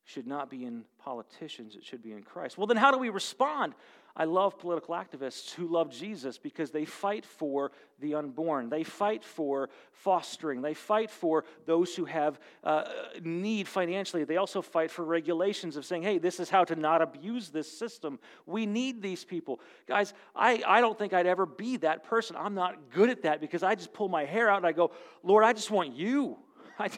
should 0.04 0.26
not 0.26 0.48
be 0.48 0.64
in 0.64 0.84
politicians, 0.98 1.76
it 1.76 1.84
should 1.84 2.02
be 2.02 2.12
in 2.12 2.22
Christ. 2.22 2.56
Well, 2.56 2.66
then 2.66 2.78
how 2.78 2.90
do 2.90 2.98
we 2.98 3.10
respond? 3.10 3.74
I 4.18 4.24
love 4.24 4.58
political 4.58 4.96
activists 4.96 5.54
who 5.54 5.68
love 5.68 5.92
Jesus 5.92 6.38
because 6.38 6.72
they 6.72 6.84
fight 6.84 7.24
for 7.24 7.70
the 8.00 8.16
unborn. 8.16 8.68
They 8.68 8.82
fight 8.82 9.22
for 9.22 9.70
fostering. 9.92 10.60
They 10.60 10.74
fight 10.74 11.08
for 11.08 11.44
those 11.66 11.94
who 11.94 12.04
have 12.04 12.40
uh, 12.64 12.82
need 13.22 13.68
financially. 13.68 14.24
They 14.24 14.36
also 14.36 14.60
fight 14.60 14.90
for 14.90 15.04
regulations 15.04 15.76
of 15.76 15.84
saying, 15.86 16.02
hey, 16.02 16.18
this 16.18 16.40
is 16.40 16.50
how 16.50 16.64
to 16.64 16.74
not 16.74 17.00
abuse 17.00 17.50
this 17.50 17.70
system. 17.70 18.18
We 18.44 18.66
need 18.66 19.00
these 19.00 19.24
people. 19.24 19.60
Guys, 19.86 20.12
I, 20.34 20.64
I 20.66 20.80
don't 20.80 20.98
think 20.98 21.12
I'd 21.12 21.28
ever 21.28 21.46
be 21.46 21.76
that 21.76 22.02
person. 22.02 22.34
I'm 22.36 22.54
not 22.54 22.90
good 22.90 23.10
at 23.10 23.22
that 23.22 23.40
because 23.40 23.62
I 23.62 23.76
just 23.76 23.92
pull 23.92 24.08
my 24.08 24.24
hair 24.24 24.50
out 24.50 24.56
and 24.56 24.66
I 24.66 24.72
go, 24.72 24.90
Lord, 25.22 25.44
I 25.44 25.52
just 25.52 25.70
want 25.70 25.94
you. 25.94 26.38
I, 26.80 26.90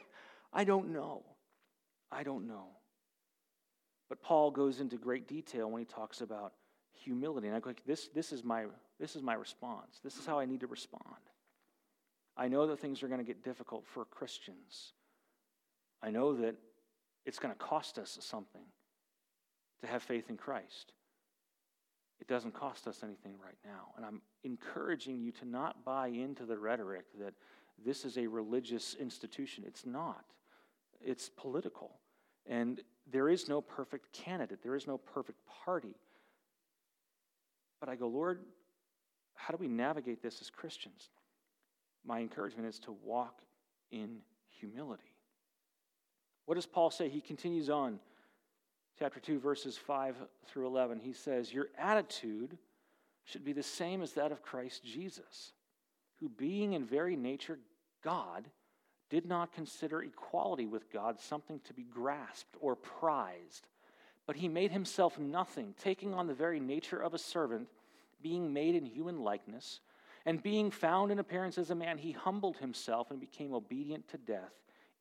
I 0.55 0.65
don't 0.65 0.91
know. 0.91 1.23
I 2.11 2.23
don't 2.23 2.49
know. 2.49 2.69
But 4.09 4.23
Paul 4.23 4.51
goes 4.51 4.81
into 4.81 4.97
great 4.97 5.29
detail 5.29 5.71
when 5.71 5.81
he 5.81 5.87
talks 5.87 6.23
about 6.23 6.55
humility. 7.01 7.49
And 7.49 7.57
I 7.57 7.61
go, 7.61 7.73
this, 7.87 8.09
this, 8.15 8.33
is 8.33 8.45
my, 8.45 8.67
this 8.99 9.17
is 9.17 9.23
my 9.23 9.35
response. 9.35 10.01
This 10.03 10.17
is 10.17 10.27
how 10.27 10.39
I 10.39 10.45
need 10.45 10.61
to 10.61 10.67
respond. 10.67 11.05
I 12.37 12.49
know 12.49 12.67
that 12.67 12.79
things 12.79 13.03
are 13.03 13.09
going 13.09 13.21
to 13.21 13.27
get 13.27 13.45
difficult 13.45 13.85
for 13.87 14.05
Christians. 14.05 14.93
I 16.03 16.11
know 16.11 16.35
that 16.35 16.55
it's 17.27 17.39
going 17.39 17.53
to 17.53 17.59
cost 17.59 17.99
us 17.99 18.19
something 18.21 18.65
to 19.81 19.87
have 19.87 20.03
faith 20.03 20.31
in 20.31 20.37
Christ. 20.37 20.93
It 22.21 22.29
doesn't 22.29 22.55
cost 22.55 22.87
us 22.87 23.03
anything 23.03 23.35
right 23.43 23.59
now. 23.65 23.93
And 23.97 24.05
I'm 24.05 24.21
encouraging 24.45 25.21
you 25.21 25.33
to 25.33 25.45
not 25.47 25.85
buy 25.85 26.09
into 26.09 26.45
the 26.45 26.59
rhetoric 26.59 27.05
that 27.19 27.35
this 27.85 28.05
is 28.05 28.19
a 28.19 28.27
religious 28.27 28.95
institution. 28.95 29.65
It's 29.67 29.87
not, 29.87 30.25
it's 31.01 31.31
political. 31.31 31.93
And 32.47 32.81
there 33.11 33.29
is 33.29 33.49
no 33.49 33.61
perfect 33.61 34.13
candidate, 34.13 34.63
there 34.63 34.77
is 34.77 34.87
no 34.87 34.99
perfect 34.99 35.39
party. 35.65 35.97
But 37.81 37.88
I 37.88 37.97
go, 37.97 38.07
Lord, 38.07 38.40
how 39.35 39.53
do 39.53 39.59
we 39.59 39.69
navigate 39.69 40.23
this 40.23 40.40
as 40.40 40.51
Christians? 40.51 41.09
My 42.05 42.21
encouragement 42.21 42.69
is 42.69 42.79
to 42.81 42.93
walk 43.03 43.40
in 43.90 44.19
humility. 44.59 45.03
What 46.47 46.55
does 46.55 46.66
Paul 46.66 46.90
say? 46.90 47.09
He 47.09 47.21
continues 47.21 47.71
on, 47.71 48.01
chapter 48.99 49.21
2, 49.21 49.38
verses 49.38 49.77
5 49.77 50.16
through 50.47 50.66
11. 50.66 51.01
He 51.01 51.12
says, 51.12 51.53
Your 51.53 51.69
attitude 51.79 52.59
should 53.25 53.45
be 53.45 53.53
the 53.53 53.62
same 53.62 54.03
as 54.03 54.12
that 54.12 54.33
of 54.33 54.43
Christ 54.43 54.85
Jesus, 54.85 55.53
who, 56.19 56.29
being 56.29 56.73
in 56.73 56.85
very 56.85 57.16
nature 57.16 57.59
God, 58.03 58.47
did 59.11 59.27
not 59.27 59.53
consider 59.53 60.03
equality 60.03 60.66
with 60.66 60.90
God 60.93 61.21
something 61.21 61.61
to 61.64 61.75
be 61.75 61.83
grasped 61.83 62.57
or 62.61 62.77
prized, 62.77 63.66
but 64.31 64.37
he 64.37 64.47
made 64.47 64.71
himself 64.71 65.19
nothing, 65.19 65.75
taking 65.83 66.14
on 66.14 66.29
the 66.29 66.35
very 66.35 66.61
nature 66.61 67.01
of 67.01 67.14
a 67.14 67.19
servant, 67.19 67.66
being 68.23 68.53
made 68.53 68.77
in 68.77 68.87
human 68.87 69.19
likeness, 69.25 69.81
and 70.25 70.40
being 70.40 70.71
found 70.71 71.11
in 71.11 71.19
appearance 71.19 71.59
as 71.59 71.71
a 71.71 71.75
man, 71.75 71.99
he 71.99 72.12
humbled 72.12 72.57
himself 72.59 73.11
and 73.11 73.19
became 73.19 73.53
obedient 73.53 74.07
to 74.07 74.16
death, 74.19 74.53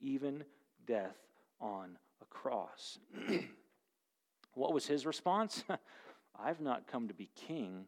even 0.01 0.43
death 0.87 1.15
on 1.61 1.95
a 2.23 2.25
cross. 2.25 2.97
what 4.55 4.73
was 4.73 4.87
his 4.87 5.05
response? 5.05 5.63
I've 6.43 6.59
not 6.59 6.87
come 6.87 7.07
to 7.07 7.13
be 7.13 7.29
king, 7.35 7.85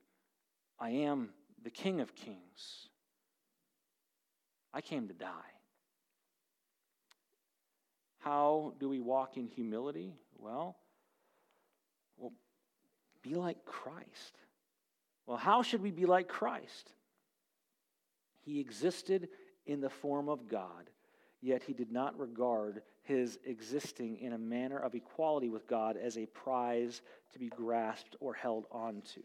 I 0.79 0.91
am 0.91 1.29
the 1.63 1.71
King 1.71 2.01
of 2.01 2.13
kings. 2.13 2.87
I 4.75 4.81
came 4.81 5.07
to 5.07 5.13
die. 5.15 5.55
How 8.19 8.75
do 8.79 8.87
we 8.87 8.99
walk 8.99 9.37
in 9.37 9.47
humility? 9.47 10.13
Well, 10.37 10.77
well, 12.17 12.33
be 13.21 13.35
like 13.35 13.65
Christ. 13.65 14.37
Well, 15.25 15.37
how 15.37 15.63
should 15.63 15.81
we 15.81 15.91
be 15.91 16.05
like 16.05 16.27
Christ? 16.27 16.93
He 18.41 18.59
existed 18.59 19.29
in 19.65 19.81
the 19.81 19.89
form 19.89 20.29
of 20.29 20.47
God, 20.47 20.89
yet 21.41 21.63
he 21.63 21.73
did 21.73 21.91
not 21.91 22.17
regard 22.19 22.81
his 23.03 23.39
existing 23.45 24.17
in 24.17 24.33
a 24.33 24.37
manner 24.37 24.77
of 24.77 24.95
equality 24.95 25.49
with 25.49 25.67
God 25.67 25.97
as 25.97 26.17
a 26.17 26.25
prize 26.27 27.01
to 27.33 27.39
be 27.39 27.49
grasped 27.49 28.15
or 28.19 28.33
held 28.33 28.65
onto. 28.71 29.21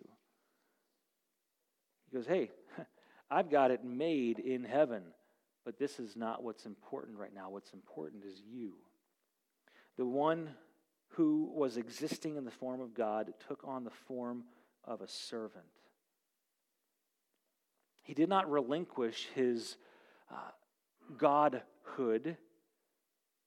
He 2.10 2.16
goes, 2.16 2.26
Hey, 2.26 2.50
I've 3.30 3.50
got 3.50 3.70
it 3.70 3.84
made 3.84 4.38
in 4.38 4.64
heaven. 4.64 5.02
But 5.66 5.80
this 5.80 5.98
is 5.98 6.14
not 6.14 6.44
what's 6.44 6.64
important 6.64 7.18
right 7.18 7.34
now. 7.34 7.50
What's 7.50 7.72
important 7.72 8.24
is 8.24 8.40
you. 8.48 8.74
The 9.98 10.06
one 10.06 10.50
who 11.10 11.50
was 11.54 11.76
existing 11.76 12.36
in 12.36 12.44
the 12.44 12.50
form 12.50 12.80
of 12.80 12.94
God 12.94 13.32
took 13.48 13.62
on 13.64 13.84
the 13.84 13.90
form 13.90 14.44
of 14.84 15.00
a 15.00 15.08
servant. 15.08 15.64
He 18.02 18.14
did 18.14 18.28
not 18.28 18.50
relinquish 18.50 19.28
his 19.34 19.76
uh, 20.30 20.50
godhood, 21.18 22.36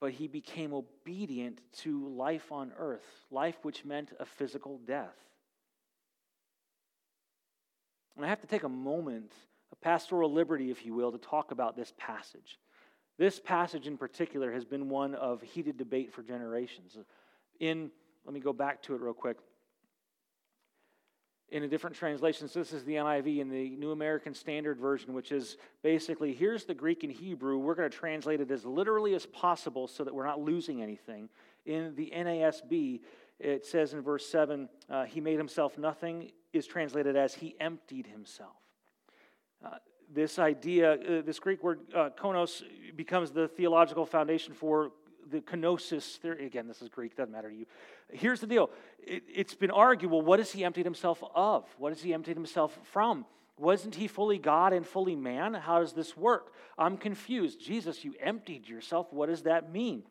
but 0.02 0.12
he 0.12 0.28
became 0.28 0.74
obedient 0.74 1.62
to 1.78 2.10
life 2.10 2.52
on 2.52 2.72
earth, 2.78 3.06
life 3.32 3.56
which 3.62 3.86
meant 3.86 4.12
a 4.20 4.26
physical 4.26 4.80
death. 4.86 5.16
And 8.16 8.26
I 8.26 8.30
have 8.30 8.42
to 8.42 8.48
take 8.48 8.64
a 8.64 8.70
moment 8.70 9.32
a 9.72 9.76
pastoral 9.76 10.32
liberty, 10.32 10.72
if 10.72 10.86
you 10.86 10.94
will, 10.94 11.12
to 11.12 11.18
talk 11.18 11.52
about 11.52 11.76
this 11.76 11.94
passage. 11.98 12.58
This 13.18 13.40
passage 13.40 13.88
in 13.88 13.98
particular 13.98 14.52
has 14.52 14.66
been 14.66 14.90
one 14.90 15.14
of 15.16 15.42
heated 15.42 15.78
debate 15.78 16.14
for 16.14 16.24
generations. 16.24 16.98
In, 17.60 17.92
let 18.26 18.34
me 18.34 18.40
go 18.40 18.54
back 18.54 18.82
to 18.84 18.96
it 18.96 19.02
real 19.02 19.14
quick. 19.14 19.38
In 21.52 21.64
a 21.64 21.68
different 21.68 21.96
translation, 21.96 22.48
so 22.48 22.60
this 22.60 22.74
is 22.74 22.84
the 22.84 22.94
NIV 22.94 23.40
in 23.40 23.50
the 23.50 23.72
New 23.72 23.92
American 23.92 24.36
Standard 24.36 24.78
Version, 24.78 25.14
which 25.14 25.32
is 25.32 25.58
basically 25.82 26.32
here's 26.32 26.66
the 26.66 26.76
Greek 26.76 27.04
and 27.04 27.12
Hebrew. 27.12 27.58
We're 27.58 27.74
going 27.74 27.90
to 27.90 27.98
translate 27.98 28.40
it 28.40 28.52
as 28.52 28.66
literally 28.66 29.16
as 29.16 29.26
possible 29.26 29.88
so 29.88 30.04
that 30.04 30.14
we're 30.14 30.28
not 30.28 30.40
losing 30.40 30.84
anything. 30.84 31.28
In 31.66 31.96
the 31.96 32.14
NASB, 32.16 33.02
it 33.40 33.66
says 33.66 33.94
in 33.94 34.02
verse 34.02 34.28
7, 34.28 34.70
uh, 34.90 35.06
He 35.06 35.22
made 35.22 35.38
himself 35.38 35.78
nothing, 35.78 36.32
is 36.54 36.68
translated 36.68 37.16
as 37.16 37.34
He 37.34 37.56
emptied 37.60 38.06
himself. 38.06 38.56
Uh, 39.66 39.72
this 40.14 40.40
idea, 40.40 40.94
uh, 40.94 41.22
this 41.22 41.40
Greek 41.40 41.64
word 41.64 41.80
uh, 41.96 42.10
konos, 42.18 42.64
becomes 42.96 43.32
the 43.32 43.48
theological 43.48 44.06
foundation 44.06 44.54
for 44.54 44.92
the 45.30 45.42
kenosis 45.42 46.18
theory. 46.18 46.46
Again, 46.46 46.68
this 46.68 46.82
is 46.82 46.90
Greek, 46.90 47.16
doesn't 47.16 47.32
matter 47.32 47.50
to 47.50 47.56
you. 47.56 47.66
Here's 48.12 48.40
the 48.40 48.48
deal 48.48 48.70
it, 49.00 49.24
it's 49.34 49.56
been 49.56 49.72
argued 49.72 50.12
well, 50.12 50.22
what 50.22 50.40
has 50.40 50.52
he 50.52 50.64
emptied 50.64 50.86
himself 50.86 51.24
of? 51.36 51.66
What 51.78 51.94
has 51.94 52.02
he 52.02 52.14
emptied 52.14 52.36
himself 52.36 52.78
from? 52.84 53.26
Wasn't 53.58 53.96
he 53.96 54.08
fully 54.08 54.38
God 54.38 54.72
and 54.72 54.88
fully 54.88 55.16
man? 55.16 55.54
How 55.54 55.80
does 55.80 55.92
this 55.92 56.16
work? 56.16 56.54
I'm 56.78 56.96
confused. 56.96 57.60
Jesus, 57.60 58.06
you 58.06 58.14
emptied 58.22 58.70
yourself. 58.70 59.12
What 59.12 59.28
does 59.28 59.44
that 59.44 59.72
mean? 59.72 60.04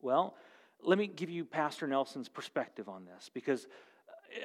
Well, 0.00 0.34
let 0.82 0.98
me 0.98 1.06
give 1.06 1.30
you 1.30 1.44
Pastor 1.44 1.86
Nelson's 1.86 2.28
perspective 2.28 2.88
on 2.88 3.06
this 3.06 3.30
because 3.32 3.66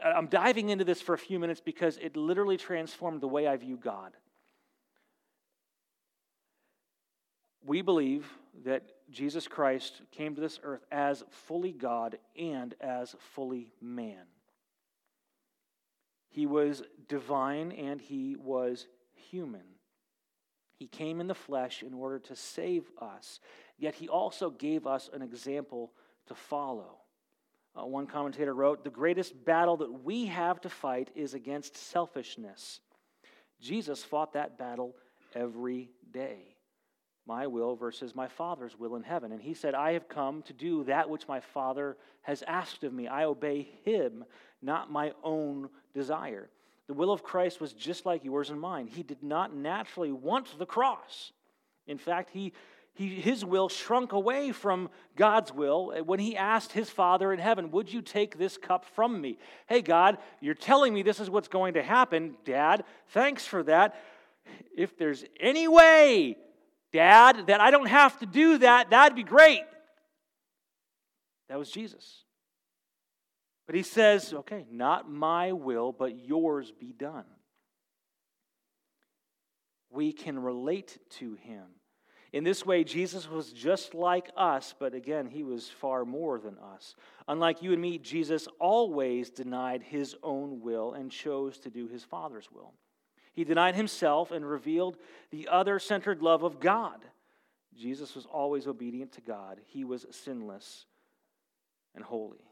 uh, 0.03 0.07
I'm 0.07 0.27
diving 0.27 0.69
into 0.69 0.85
this 0.85 1.01
for 1.01 1.13
a 1.13 1.17
few 1.17 1.39
minutes 1.39 1.61
because 1.63 1.97
it 1.97 2.15
literally 2.15 2.57
transformed 2.57 3.19
the 3.21 3.27
way 3.27 3.47
I 3.47 3.57
view 3.57 3.77
God. 3.77 4.13
We 7.65 7.81
believe 7.81 8.25
that 8.65 8.83
Jesus 9.11 9.47
Christ 9.47 10.01
came 10.11 10.35
to 10.35 10.41
this 10.41 10.59
earth 10.63 10.85
as 10.91 11.23
fully 11.29 11.71
God 11.71 12.17
and 12.37 12.73
as 12.81 13.15
fully 13.33 13.71
man. 13.81 14.25
He 16.29 16.45
was 16.45 16.81
divine 17.07 17.71
and 17.71 18.01
he 18.01 18.35
was 18.35 18.87
human. 19.13 19.61
He 20.73 20.87
came 20.87 21.21
in 21.21 21.27
the 21.27 21.35
flesh 21.35 21.83
in 21.83 21.93
order 21.93 22.19
to 22.19 22.35
save 22.35 22.91
us, 22.99 23.39
yet 23.77 23.95
he 23.95 24.09
also 24.09 24.49
gave 24.49 24.87
us 24.87 25.09
an 25.13 25.21
example 25.21 25.91
to 26.27 26.35
follow. 26.35 26.97
Uh, 27.79 27.85
one 27.85 28.07
commentator 28.07 28.53
wrote 28.53 28.83
The 28.83 28.89
greatest 28.89 29.45
battle 29.45 29.77
that 29.77 30.03
we 30.03 30.25
have 30.25 30.59
to 30.61 30.69
fight 30.69 31.09
is 31.15 31.33
against 31.33 31.77
selfishness. 31.77 32.79
Jesus 33.61 34.03
fought 34.03 34.33
that 34.33 34.57
battle 34.57 34.95
every 35.35 35.91
day. 36.11 36.52
My 37.25 37.47
will 37.47 37.75
versus 37.75 38.15
my 38.15 38.27
Father's 38.27 38.77
will 38.77 38.95
in 38.95 39.03
heaven. 39.03 39.31
And 39.31 39.41
he 39.41 39.53
said, 39.53 39.75
I 39.75 39.93
have 39.93 40.09
come 40.09 40.41
to 40.43 40.53
do 40.53 40.83
that 40.86 41.09
which 41.09 41.27
my 41.27 41.39
Father 41.39 41.97
has 42.23 42.43
asked 42.43 42.83
of 42.83 42.93
me. 42.93 43.07
I 43.07 43.23
obey 43.23 43.69
him, 43.86 44.25
not 44.62 44.91
my 44.91 45.13
own 45.23 45.69
desire. 45.93 46.49
The 46.88 46.93
will 46.93 47.12
of 47.12 47.23
Christ 47.23 47.62
was 47.62 47.73
just 47.73 48.05
like 48.05 48.25
yours 48.25 48.49
and 48.49 48.59
mine. 48.59 48.88
He 48.88 49.03
did 49.03 49.23
not 49.23 49.55
naturally 49.55 50.12
want 50.12 50.57
the 50.59 50.65
cross. 50.65 51.31
In 51.88 51.97
fact, 51.97 52.29
he 52.33 52.53
he, 52.95 53.09
his 53.19 53.43
will 53.43 53.69
shrunk 53.69 54.12
away 54.12 54.51
from 54.51 54.89
God's 55.15 55.51
will 55.51 55.91
when 56.05 56.19
he 56.19 56.38
asked 56.38 56.71
his 56.71 56.91
Father 56.91 57.33
in 57.33 57.39
heaven, 57.39 57.71
Would 57.71 57.91
you 57.91 58.01
take 58.03 58.38
this 58.38 58.55
cup 58.55 58.86
from 58.86 59.19
me? 59.19 59.39
Hey, 59.65 59.81
God, 59.81 60.19
you're 60.41 60.53
telling 60.53 60.93
me 60.93 61.01
this 61.01 61.19
is 61.19 61.29
what's 61.29 61.47
going 61.47 61.73
to 61.73 61.81
happen. 61.81 62.36
Dad, 62.45 62.83
thanks 63.09 63.47
for 63.47 63.63
that. 63.63 63.95
If 64.75 64.95
there's 64.97 65.25
any 65.39 65.67
way, 65.67 66.38
Dad, 66.93 67.47
that 67.47 67.60
I 67.60 67.71
don't 67.71 67.88
have 67.88 68.19
to 68.19 68.25
do 68.25 68.60
that, 68.60 68.91
that'd 68.91 69.15
be 69.15 69.23
great. 69.23 69.63
That 71.49 71.60
was 71.60 71.69
Jesus. 71.69 72.23
But 73.65 73.75
he 73.75 73.84
says, 73.84 74.34
okay, 74.34 74.65
not 74.71 75.10
my 75.10 75.51
will, 75.53 75.91
but 75.91 76.25
yours 76.25 76.71
be 76.71 76.93
done. 76.93 77.25
We 79.89 80.12
can 80.12 80.39
relate 80.39 80.99
to 81.19 81.34
him. 81.36 81.63
In 82.32 82.43
this 82.43 82.65
way, 82.65 82.84
Jesus 82.84 83.29
was 83.29 83.53
just 83.53 83.93
like 83.93 84.32
us, 84.36 84.73
but 84.79 84.95
again, 84.95 85.27
he 85.27 85.43
was 85.43 85.69
far 85.69 86.03
more 86.03 86.39
than 86.39 86.58
us. 86.58 86.95
Unlike 87.27 87.62
you 87.62 87.73
and 87.73 87.82
me, 87.82 87.99
Jesus 87.99 88.47
always 88.60 89.29
denied 89.29 89.84
his 89.84 90.15
own 90.23 90.60
will 90.62 90.93
and 90.93 91.12
chose 91.12 91.60
to 91.60 91.69
do 91.69 91.88
his 91.88 92.03
Father's 92.03 92.49
will. 92.51 92.73
He 93.34 93.43
denied 93.43 93.76
himself 93.76 94.32
and 94.32 94.48
revealed 94.48 94.98
the 95.32 95.48
other 95.52 95.80
centered 95.80 96.22
love 96.22 96.43
of 96.43 96.60
God. 96.60 97.00
Jesus 97.76 98.15
was 98.15 98.26
always 98.26 98.67
obedient 98.67 99.13
to 99.13 99.22
God, 99.22 99.60
he 99.65 99.84
was 99.84 100.06
sinless 100.12 100.86
and 101.96 102.04
holy. 102.04 102.46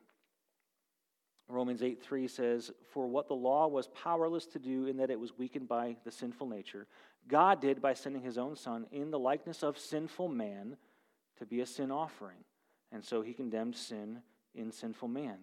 Romans 1.47 1.83
8 1.83 2.01
3 2.01 2.27
says, 2.27 2.71
For 2.91 3.07
what 3.07 3.27
the 3.27 3.33
law 3.33 3.67
was 3.67 3.87
powerless 3.89 4.45
to 4.47 4.59
do 4.59 4.85
in 4.85 4.97
that 4.97 5.09
it 5.09 5.19
was 5.19 5.37
weakened 5.37 5.67
by 5.67 5.97
the 6.05 6.11
sinful 6.11 6.47
nature, 6.47 6.87
God 7.27 7.61
did 7.61 7.81
by 7.81 7.93
sending 7.93 8.21
his 8.21 8.37
own 8.37 8.55
Son 8.55 8.87
in 8.91 9.11
the 9.11 9.19
likeness 9.19 9.61
of 9.61 9.77
sinful 9.77 10.29
man 10.29 10.77
to 11.37 11.45
be 11.45 11.61
a 11.61 11.65
sin 11.65 11.91
offering. 11.91 12.37
And 12.91 13.03
so 13.03 13.21
he 13.21 13.33
condemned 13.33 13.75
sin 13.75 14.21
in 14.55 14.71
sinful 14.71 15.07
man. 15.07 15.37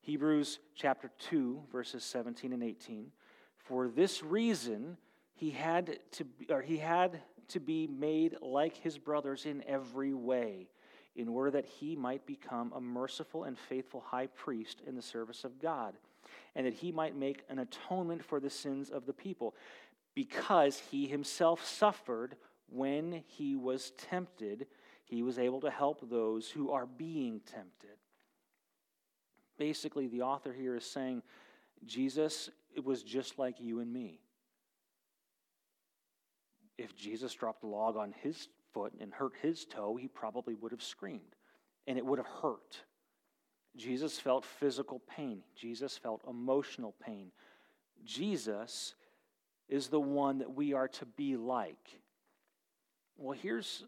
Hebrews 0.00 0.58
chapter 0.74 1.10
2, 1.30 1.64
verses 1.70 2.02
17 2.02 2.52
and 2.52 2.62
18. 2.62 3.12
For 3.64 3.88
this 3.88 4.22
reason, 4.22 4.96
he 5.34 5.50
had 5.50 5.98
to, 6.12 6.26
or 6.48 6.62
he 6.62 6.78
had 6.78 7.20
to 7.48 7.60
be 7.60 7.86
made 7.86 8.36
like 8.40 8.76
his 8.76 8.98
brothers 8.98 9.46
in 9.46 9.62
every 9.66 10.14
way 10.14 10.68
in 11.14 11.28
order 11.28 11.50
that 11.50 11.66
he 11.66 11.94
might 11.94 12.24
become 12.26 12.72
a 12.74 12.80
merciful 12.80 13.44
and 13.44 13.58
faithful 13.58 14.00
high 14.00 14.28
priest 14.28 14.80
in 14.86 14.94
the 14.96 15.02
service 15.02 15.44
of 15.44 15.60
God, 15.60 15.94
and 16.54 16.66
that 16.66 16.74
he 16.74 16.90
might 16.90 17.14
make 17.14 17.42
an 17.50 17.58
atonement 17.58 18.24
for 18.24 18.40
the 18.40 18.48
sins 18.48 18.88
of 18.88 19.04
the 19.04 19.12
people, 19.12 19.54
because 20.14 20.78
he 20.90 21.06
himself 21.06 21.66
suffered 21.66 22.36
when 22.70 23.22
he 23.26 23.56
was 23.56 23.92
tempted, 23.98 24.66
he 25.04 25.22
was 25.22 25.38
able 25.38 25.60
to 25.60 25.70
help 25.70 26.08
those 26.08 26.48
who 26.48 26.70
are 26.70 26.86
being 26.86 27.40
tempted. 27.40 27.98
Basically, 29.58 30.08
the 30.08 30.22
author 30.22 30.52
here 30.52 30.76
is 30.76 30.84
saying 30.84 31.22
Jesus 31.84 32.48
it 32.74 32.84
was 32.84 33.02
just 33.02 33.38
like 33.38 33.56
you 33.60 33.80
and 33.80 33.92
me. 33.92 34.20
If 36.78 36.96
Jesus 36.96 37.32
dropped 37.34 37.64
a 37.64 37.66
log 37.66 37.96
on 37.96 38.14
his 38.22 38.48
foot 38.72 38.92
and 39.00 39.12
hurt 39.12 39.34
his 39.42 39.64
toe, 39.64 39.96
he 39.96 40.08
probably 40.08 40.54
would 40.54 40.72
have 40.72 40.82
screamed 40.82 41.36
and 41.86 41.98
it 41.98 42.04
would 42.04 42.18
have 42.18 42.28
hurt. 42.42 42.82
Jesus 43.76 44.18
felt 44.18 44.44
physical 44.44 45.00
pain, 45.00 45.42
Jesus 45.56 45.96
felt 45.96 46.22
emotional 46.28 46.94
pain. 47.04 47.30
Jesus 48.04 48.94
is 49.68 49.88
the 49.88 50.00
one 50.00 50.38
that 50.38 50.54
we 50.54 50.72
are 50.72 50.88
to 50.88 51.06
be 51.06 51.36
like. 51.36 52.00
Well, 53.16 53.38
here's 53.40 53.84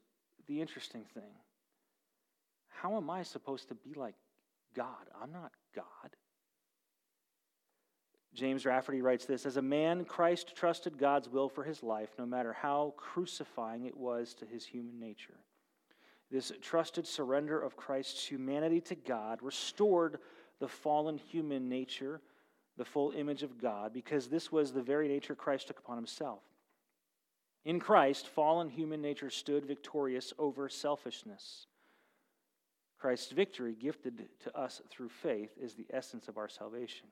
the 0.47 0.61
interesting 0.61 1.05
thing 1.15 1.33
how 2.69 2.97
am 2.97 3.09
I 3.09 3.23
supposed 3.23 3.69
to 3.69 3.75
be 3.75 3.95
like 3.95 4.15
God? 4.75 5.09
I'm 5.21 5.33
not 5.33 5.53
God. 5.75 5.85
James 8.35 8.67
Rafferty 8.67 9.01
writes 9.01 9.27
this 9.27 9.47
As 9.47 9.57
a 9.57 9.63
man, 9.63 10.05
Christ 10.05 10.55
trusted 10.57 10.99
God's 10.99 11.29
will 11.29 11.49
for 11.49 11.63
his 11.63 11.83
life, 11.83 12.11
no 12.19 12.27
matter 12.27 12.53
how 12.53 12.95
crucifying 12.97 13.85
it 13.85 13.97
was 13.97 14.35
to 14.35 14.47
his 14.47 14.67
human 14.67 14.99
nature. 14.99 15.39
This 16.31 16.53
trusted 16.61 17.07
surrender 17.07 17.61
of 17.61 17.77
Christ's 17.77 18.27
humanity 18.27 18.81
to 18.83 18.97
God 18.97 19.41
restored 19.43 20.19
the 20.59 20.69
fallen 20.69 21.17
human 21.17 21.69
nature, 21.69 22.21
the 22.77 22.85
full 22.85 23.13
image 23.13 23.43
of 23.43 23.61
God, 23.61 23.93
because 23.93 24.27
this 24.27 24.51
was 24.51 24.73
the 24.73 24.83
very 24.83 25.07
nature 25.07 25.37
Christ 25.37 25.69
took 25.69 25.79
upon 25.79 25.97
himself. 25.97 26.43
In 27.65 27.79
Christ, 27.79 28.29
fallen 28.29 28.69
human 28.69 29.01
nature 29.01 29.31
stood 29.31 29.65
victorious 29.65 30.33
over 30.39 30.69
selfishness. 30.69 31.67
Christ's 32.99 33.33
victory, 33.33 33.77
gifted 33.79 34.25
to 34.43 34.59
us 34.59 34.83
through 34.91 35.11
faith, 35.11 35.51
is 35.61 35.75
the 35.75 35.87
essence 35.91 36.27
of 36.27 36.37
our 36.37 36.49
salvation. 36.49 37.07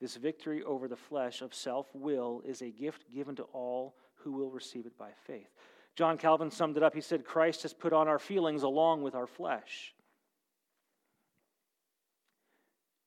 This 0.00 0.16
victory 0.16 0.62
over 0.62 0.86
the 0.86 0.96
flesh 0.96 1.42
of 1.42 1.54
self 1.54 1.86
will 1.94 2.42
is 2.46 2.62
a 2.62 2.70
gift 2.70 3.12
given 3.12 3.34
to 3.36 3.42
all 3.52 3.96
who 4.16 4.32
will 4.32 4.50
receive 4.50 4.86
it 4.86 4.96
by 4.96 5.10
faith. 5.26 5.48
John 5.96 6.16
Calvin 6.16 6.50
summed 6.50 6.76
it 6.76 6.82
up. 6.82 6.94
He 6.94 7.00
said, 7.00 7.24
Christ 7.24 7.62
has 7.62 7.72
put 7.72 7.92
on 7.92 8.06
our 8.06 8.20
feelings 8.20 8.62
along 8.62 9.02
with 9.02 9.16
our 9.16 9.26
flesh. 9.26 9.94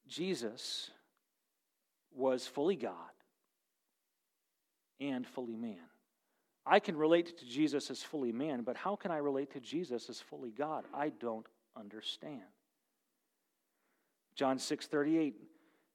Jesus 0.07 0.91
was 2.13 2.45
fully 2.45 2.75
God 2.75 2.93
and 4.99 5.25
fully 5.25 5.55
man. 5.55 5.77
I 6.65 6.79
can 6.79 6.97
relate 6.97 7.37
to 7.37 7.45
Jesus 7.45 7.89
as 7.89 8.03
fully 8.03 8.33
man, 8.33 8.61
but 8.63 8.75
how 8.75 8.97
can 8.97 9.09
I 9.09 9.17
relate 9.17 9.51
to 9.53 9.61
Jesus 9.61 10.09
as 10.09 10.19
fully 10.19 10.51
God? 10.51 10.83
I 10.93 11.09
don't 11.09 11.47
understand. 11.77 12.41
John 14.35 14.59
6 14.59 14.87
38 14.87 15.35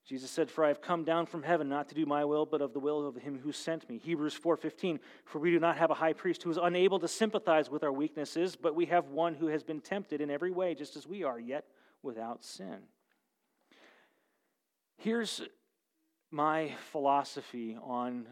Jesus 0.07 0.31
said, 0.31 0.49
For 0.49 0.65
I 0.65 0.69
have 0.69 0.81
come 0.81 1.03
down 1.03 1.27
from 1.27 1.43
heaven 1.43 1.69
not 1.69 1.89
to 1.89 1.95
do 1.95 2.07
my 2.07 2.25
will, 2.25 2.47
but 2.47 2.63
of 2.63 2.73
the 2.73 2.79
will 2.79 3.07
of 3.07 3.17
him 3.17 3.41
who 3.43 3.51
sent 3.51 3.89
me. 3.89 3.99
Hebrews 3.99 4.39
4:15, 4.39 5.01
For 5.25 5.41
we 5.41 5.51
do 5.51 5.59
not 5.59 5.77
have 5.79 5.91
a 5.91 5.95
high 5.95 6.13
priest 6.13 6.45
who 6.45 6.51
is 6.51 6.59
unable 6.59 7.01
to 7.01 7.09
sympathize 7.09 7.69
with 7.69 7.83
our 7.83 7.93
weaknesses, 7.93 8.55
but 8.55 8.77
we 8.77 8.87
have 8.87 9.09
one 9.09 9.35
who 9.35 9.49
has 9.49 9.65
been 9.65 9.81
tempted 9.81 10.21
in 10.21 10.31
every 10.31 10.53
way, 10.53 10.77
just 10.77 10.95
as 10.95 11.09
we 11.09 11.25
are, 11.25 11.41
yet 11.41 11.65
without 12.03 12.45
sin. 12.45 12.79
Here's 14.97 15.43
my 16.31 16.73
philosophy 16.93 17.77
on 17.83 18.27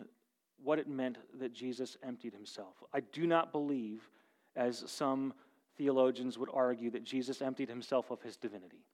what 0.63 0.79
it 0.79 0.89
meant 0.89 1.19
that 1.41 1.53
Jesus 1.53 1.97
emptied 2.05 2.35
himself. 2.35 2.83
I 2.93 3.01
do 3.01 3.27
not 3.27 3.51
believe, 3.51 4.09
as 4.55 4.85
some 4.87 5.35
theologians 5.77 6.39
would 6.39 6.49
argue, 6.53 6.91
that 6.91 7.03
Jesus 7.03 7.43
emptied 7.43 7.69
himself 7.69 8.13
of 8.13 8.23
his 8.23 8.37
divinity. 8.37 8.85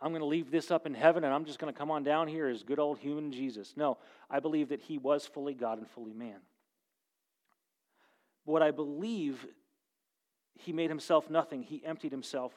I'm 0.00 0.10
going 0.10 0.20
to 0.20 0.26
leave 0.26 0.50
this 0.50 0.70
up 0.70 0.86
in 0.86 0.94
heaven 0.94 1.24
and 1.24 1.32
I'm 1.32 1.44
just 1.44 1.58
going 1.58 1.72
to 1.72 1.78
come 1.78 1.90
on 1.90 2.02
down 2.02 2.28
here 2.28 2.48
as 2.48 2.62
good 2.62 2.78
old 2.78 2.98
human 2.98 3.32
Jesus. 3.32 3.74
No, 3.76 3.98
I 4.30 4.40
believe 4.40 4.68
that 4.70 4.80
he 4.80 4.98
was 4.98 5.26
fully 5.26 5.54
God 5.54 5.78
and 5.78 5.88
fully 5.88 6.12
man. 6.12 6.38
But 8.46 8.52
what 8.52 8.62
I 8.62 8.70
believe, 8.70 9.46
he 10.54 10.72
made 10.72 10.90
himself 10.90 11.28
nothing, 11.30 11.62
he 11.62 11.84
emptied 11.84 12.12
himself. 12.12 12.52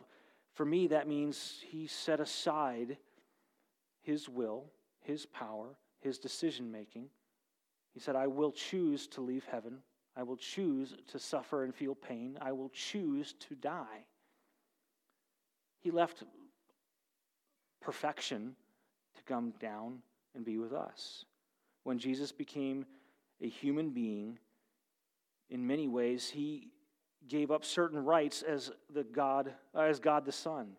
For 0.53 0.65
me, 0.65 0.87
that 0.87 1.07
means 1.07 1.59
he 1.69 1.87
set 1.87 2.19
aside 2.19 2.97
his 4.01 4.29
will, 4.29 4.65
his 5.01 5.25
power, 5.25 5.75
his 5.99 6.19
decision 6.19 6.71
making. 6.71 7.07
He 7.93 7.99
said, 7.99 8.15
I 8.15 8.27
will 8.27 8.51
choose 8.51 9.07
to 9.07 9.21
leave 9.21 9.45
heaven. 9.45 9.79
I 10.15 10.23
will 10.23 10.37
choose 10.37 10.95
to 11.07 11.19
suffer 11.19 11.63
and 11.63 11.73
feel 11.73 11.95
pain. 11.95 12.37
I 12.41 12.51
will 12.51 12.69
choose 12.69 13.33
to 13.47 13.55
die. 13.55 14.05
He 15.79 15.91
left 15.91 16.23
perfection 17.83 18.55
to 19.15 19.23
come 19.23 19.53
down 19.59 19.99
and 20.35 20.45
be 20.45 20.57
with 20.57 20.73
us. 20.73 21.25
When 21.83 21.99
Jesus 21.99 22.31
became 22.31 22.85
a 23.41 23.47
human 23.47 23.89
being, 23.89 24.39
in 25.49 25.65
many 25.65 25.87
ways, 25.87 26.29
he 26.29 26.69
gave 27.27 27.51
up 27.51 27.63
certain 27.63 28.03
rights 28.03 28.41
as 28.41 28.71
the 28.93 29.03
God, 29.03 29.53
uh, 29.75 29.81
as 29.81 29.99
God 29.99 30.25
the 30.25 30.31
Son. 30.31 30.71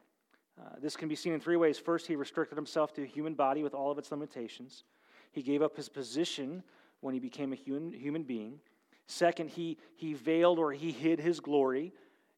Uh, 0.60 0.76
this 0.80 0.96
can 0.96 1.08
be 1.08 1.14
seen 1.14 1.32
in 1.32 1.40
three 1.40 1.56
ways. 1.56 1.78
First, 1.78 2.06
he 2.06 2.16
restricted 2.16 2.56
himself 2.56 2.92
to 2.94 3.02
a 3.02 3.06
human 3.06 3.34
body 3.34 3.62
with 3.62 3.74
all 3.74 3.90
of 3.90 3.98
its 3.98 4.10
limitations. 4.10 4.84
He 5.32 5.42
gave 5.42 5.62
up 5.62 5.76
his 5.76 5.88
position 5.88 6.62
when 7.00 7.14
he 7.14 7.20
became 7.20 7.52
a 7.52 7.56
human, 7.56 7.92
human 7.92 8.22
being. 8.22 8.60
Second, 9.06 9.50
he, 9.50 9.78
he 9.96 10.14
veiled 10.14 10.58
or 10.58 10.72
he 10.72 10.90
hid 10.90 11.18
his 11.18 11.40
glory 11.40 11.92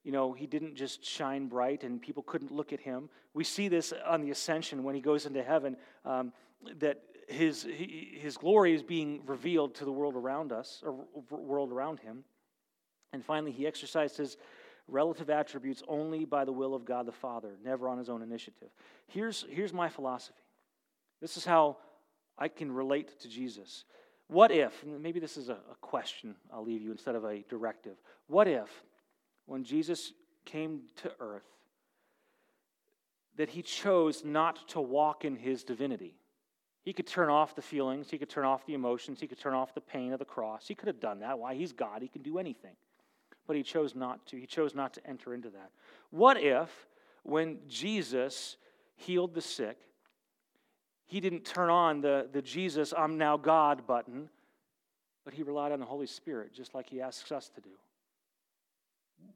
you 0.06 0.12
know, 0.12 0.32
he 0.32 0.46
didn't 0.46 0.76
just 0.76 1.04
shine 1.04 1.48
bright 1.48 1.82
and 1.82 2.00
people 2.00 2.22
couldn't 2.22 2.52
look 2.52 2.72
at 2.72 2.78
him. 2.78 3.10
We 3.34 3.42
see 3.42 3.66
this 3.66 3.92
on 4.06 4.20
the 4.20 4.30
ascension 4.30 4.84
when 4.84 4.94
he 4.94 5.00
goes 5.00 5.26
into 5.26 5.42
heaven, 5.42 5.76
um, 6.04 6.32
that 6.78 7.02
his, 7.26 7.66
his 7.68 8.36
glory 8.36 8.72
is 8.72 8.84
being 8.84 9.22
revealed 9.26 9.74
to 9.74 9.84
the 9.84 9.90
world 9.90 10.14
around 10.14 10.52
us, 10.52 10.80
or 10.86 11.04
world 11.28 11.72
around 11.72 11.98
him. 11.98 12.22
And 13.12 13.24
finally, 13.24 13.50
he 13.50 13.66
exercised 13.66 14.16
his 14.16 14.36
relative 14.86 15.28
attributes 15.28 15.82
only 15.88 16.24
by 16.24 16.44
the 16.44 16.52
will 16.52 16.76
of 16.76 16.84
God 16.84 17.04
the 17.06 17.10
Father, 17.10 17.56
never 17.64 17.88
on 17.88 17.98
his 17.98 18.08
own 18.08 18.22
initiative. 18.22 18.68
Here's, 19.08 19.44
here's 19.50 19.72
my 19.72 19.88
philosophy. 19.88 20.38
This 21.20 21.36
is 21.36 21.44
how 21.44 21.78
I 22.38 22.46
can 22.46 22.70
relate 22.70 23.18
to 23.22 23.28
Jesus. 23.28 23.86
What 24.28 24.52
if, 24.52 24.84
maybe 24.84 25.18
this 25.18 25.36
is 25.36 25.48
a, 25.48 25.54
a 25.54 25.76
question 25.80 26.36
I'll 26.54 26.64
leave 26.64 26.80
you 26.80 26.92
instead 26.92 27.16
of 27.16 27.24
a 27.24 27.42
directive. 27.48 27.96
What 28.28 28.46
if 28.46 28.68
when 29.46 29.64
Jesus 29.64 30.12
came 30.44 30.82
to 30.96 31.12
earth 31.20 31.46
that 33.36 33.50
he 33.50 33.62
chose 33.62 34.24
not 34.24 34.68
to 34.68 34.80
walk 34.80 35.24
in 35.24 35.36
his 35.36 35.62
divinity. 35.62 36.14
He 36.82 36.92
could 36.92 37.06
turn 37.06 37.28
off 37.28 37.54
the 37.54 37.62
feelings, 37.62 38.10
he 38.10 38.18
could 38.18 38.30
turn 38.30 38.44
off 38.44 38.64
the 38.64 38.74
emotions, 38.74 39.20
he 39.20 39.26
could 39.26 39.40
turn 39.40 39.54
off 39.54 39.74
the 39.74 39.80
pain 39.80 40.12
of 40.12 40.18
the 40.18 40.24
cross. 40.24 40.66
He 40.68 40.74
could 40.74 40.86
have 40.86 41.00
done 41.00 41.20
that. 41.20 41.38
Why? 41.38 41.54
He's 41.54 41.72
God, 41.72 42.00
he 42.00 42.08
can 42.08 42.22
do 42.22 42.38
anything. 42.38 42.76
But 43.46 43.56
he 43.56 43.62
chose 43.62 43.94
not 43.94 44.26
to. 44.28 44.36
He 44.36 44.46
chose 44.46 44.74
not 44.74 44.94
to 44.94 45.06
enter 45.06 45.34
into 45.34 45.50
that. 45.50 45.70
What 46.10 46.40
if, 46.40 46.70
when 47.22 47.58
Jesus 47.68 48.56
healed 48.94 49.34
the 49.34 49.40
sick, 49.40 49.78
he 51.06 51.20
didn't 51.20 51.44
turn 51.44 51.70
on 51.70 52.00
the, 52.00 52.28
the 52.32 52.42
Jesus, 52.42 52.94
I'm 52.96 53.18
now 53.18 53.36
God 53.36 53.86
button, 53.86 54.28
but 55.24 55.34
he 55.34 55.42
relied 55.42 55.72
on 55.72 55.80
the 55.80 55.86
Holy 55.86 56.06
Spirit, 56.06 56.52
just 56.52 56.74
like 56.74 56.88
he 56.88 57.00
asks 57.00 57.30
us 57.30 57.50
to 57.54 57.60
do. 57.60 57.70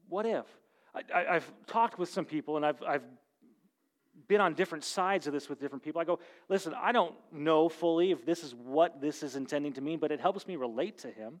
What 0.09 0.25
if? 0.25 0.45
I, 0.93 1.33
have 1.33 1.49
talked 1.67 1.97
with 1.97 2.09
some 2.09 2.25
people 2.25 2.57
and 2.57 2.65
I've, 2.65 2.83
I've 2.83 3.03
been 4.27 4.41
on 4.41 4.53
different 4.53 4.83
sides 4.83 5.25
of 5.25 5.33
this 5.33 5.47
with 5.47 5.59
different 5.59 5.83
people. 5.83 6.01
I 6.01 6.03
go, 6.03 6.19
listen, 6.49 6.73
I 6.73 6.91
don't 6.91 7.15
know 7.31 7.69
fully 7.69 8.11
if 8.11 8.25
this 8.25 8.43
is 8.43 8.53
what 8.53 8.99
this 8.99 9.23
is 9.23 9.35
intending 9.35 9.73
to 9.73 9.81
mean, 9.81 9.99
but 9.99 10.11
it 10.11 10.19
helps 10.19 10.47
me 10.47 10.57
relate 10.57 10.97
to 10.99 11.09
him 11.09 11.39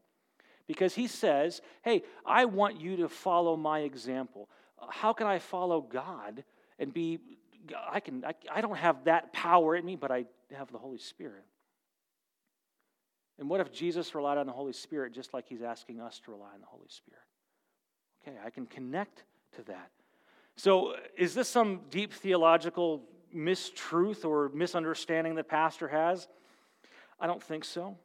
because 0.67 0.95
he 0.95 1.07
says, 1.07 1.61
hey, 1.83 2.03
I 2.25 2.45
want 2.45 2.79
you 2.79 2.97
to 2.97 3.09
follow 3.09 3.57
my 3.57 3.79
example. 3.79 4.49
How 4.89 5.11
can 5.11 5.27
I 5.27 5.39
follow 5.39 5.81
God 5.81 6.43
and 6.79 6.93
be 6.93 7.19
I 7.91 7.99
can 7.99 8.25
I, 8.25 8.33
I 8.51 8.61
don't 8.61 8.77
have 8.77 9.03
that 9.05 9.33
power 9.33 9.75
in 9.75 9.85
me, 9.85 9.95
but 9.95 10.11
I 10.11 10.25
have 10.55 10.71
the 10.71 10.77
Holy 10.77 10.97
Spirit. 10.97 11.43
And 13.37 13.49
what 13.49 13.61
if 13.61 13.71
Jesus 13.71 14.13
relied 14.15 14.37
on 14.37 14.45
the 14.45 14.53
Holy 14.53 14.73
Spirit 14.73 15.13
just 15.13 15.33
like 15.33 15.47
he's 15.47 15.61
asking 15.61 15.99
us 15.99 16.19
to 16.25 16.31
rely 16.31 16.53
on 16.53 16.61
the 16.61 16.67
Holy 16.67 16.89
Spirit? 16.89 17.21
Okay, 18.21 18.37
I 18.45 18.49
can 18.49 18.65
connect 18.65 19.23
to 19.55 19.63
that. 19.63 19.91
So, 20.55 20.95
is 21.17 21.33
this 21.33 21.47
some 21.47 21.81
deep 21.89 22.13
theological 22.13 23.03
mistruth 23.35 24.25
or 24.25 24.49
misunderstanding 24.49 25.35
that 25.35 25.47
pastor 25.47 25.87
has? 25.87 26.27
I 27.19 27.27
don't 27.27 27.41
think 27.41 27.65
so. 27.65 27.97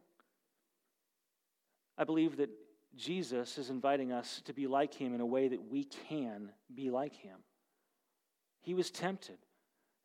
I 1.99 2.05
believe 2.05 2.37
that 2.37 2.51
Jesus 2.97 3.59
is 3.59 3.71
inviting 3.71 4.13
us 4.13 4.43
to 4.45 4.53
be 4.53 4.67
like 4.67 4.95
him 4.95 5.15
in 5.15 5.21
a 5.21 5.27
way 5.27 5.49
that 5.49 5.71
we 5.71 5.85
can 5.85 6.51
be 6.75 6.91
like 6.91 7.15
him. 7.15 7.39
He 8.63 8.75
was 8.75 8.91
tempted. 8.91 9.39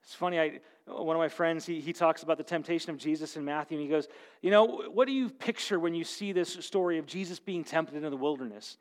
It's 0.03 0.15
funny, 0.15 0.39
I, 0.39 0.59
one 0.87 1.15
of 1.15 1.19
my 1.19 1.29
friends, 1.29 1.65
he, 1.65 1.79
he 1.79 1.93
talks 1.93 2.23
about 2.23 2.37
the 2.37 2.43
temptation 2.43 2.89
of 2.89 2.97
Jesus 2.97 3.37
in 3.37 3.45
Matthew, 3.45 3.77
and 3.77 3.85
he 3.85 3.89
goes, 3.89 4.07
You 4.41 4.51
know, 4.51 4.65
what 4.91 5.07
do 5.07 5.13
you 5.13 5.29
picture 5.29 5.79
when 5.79 5.93
you 5.93 6.03
see 6.03 6.31
this 6.31 6.53
story 6.61 6.97
of 6.97 7.05
Jesus 7.05 7.39
being 7.39 7.63
tempted 7.63 8.03
in 8.03 8.09
the 8.09 8.17
wilderness? 8.17 8.77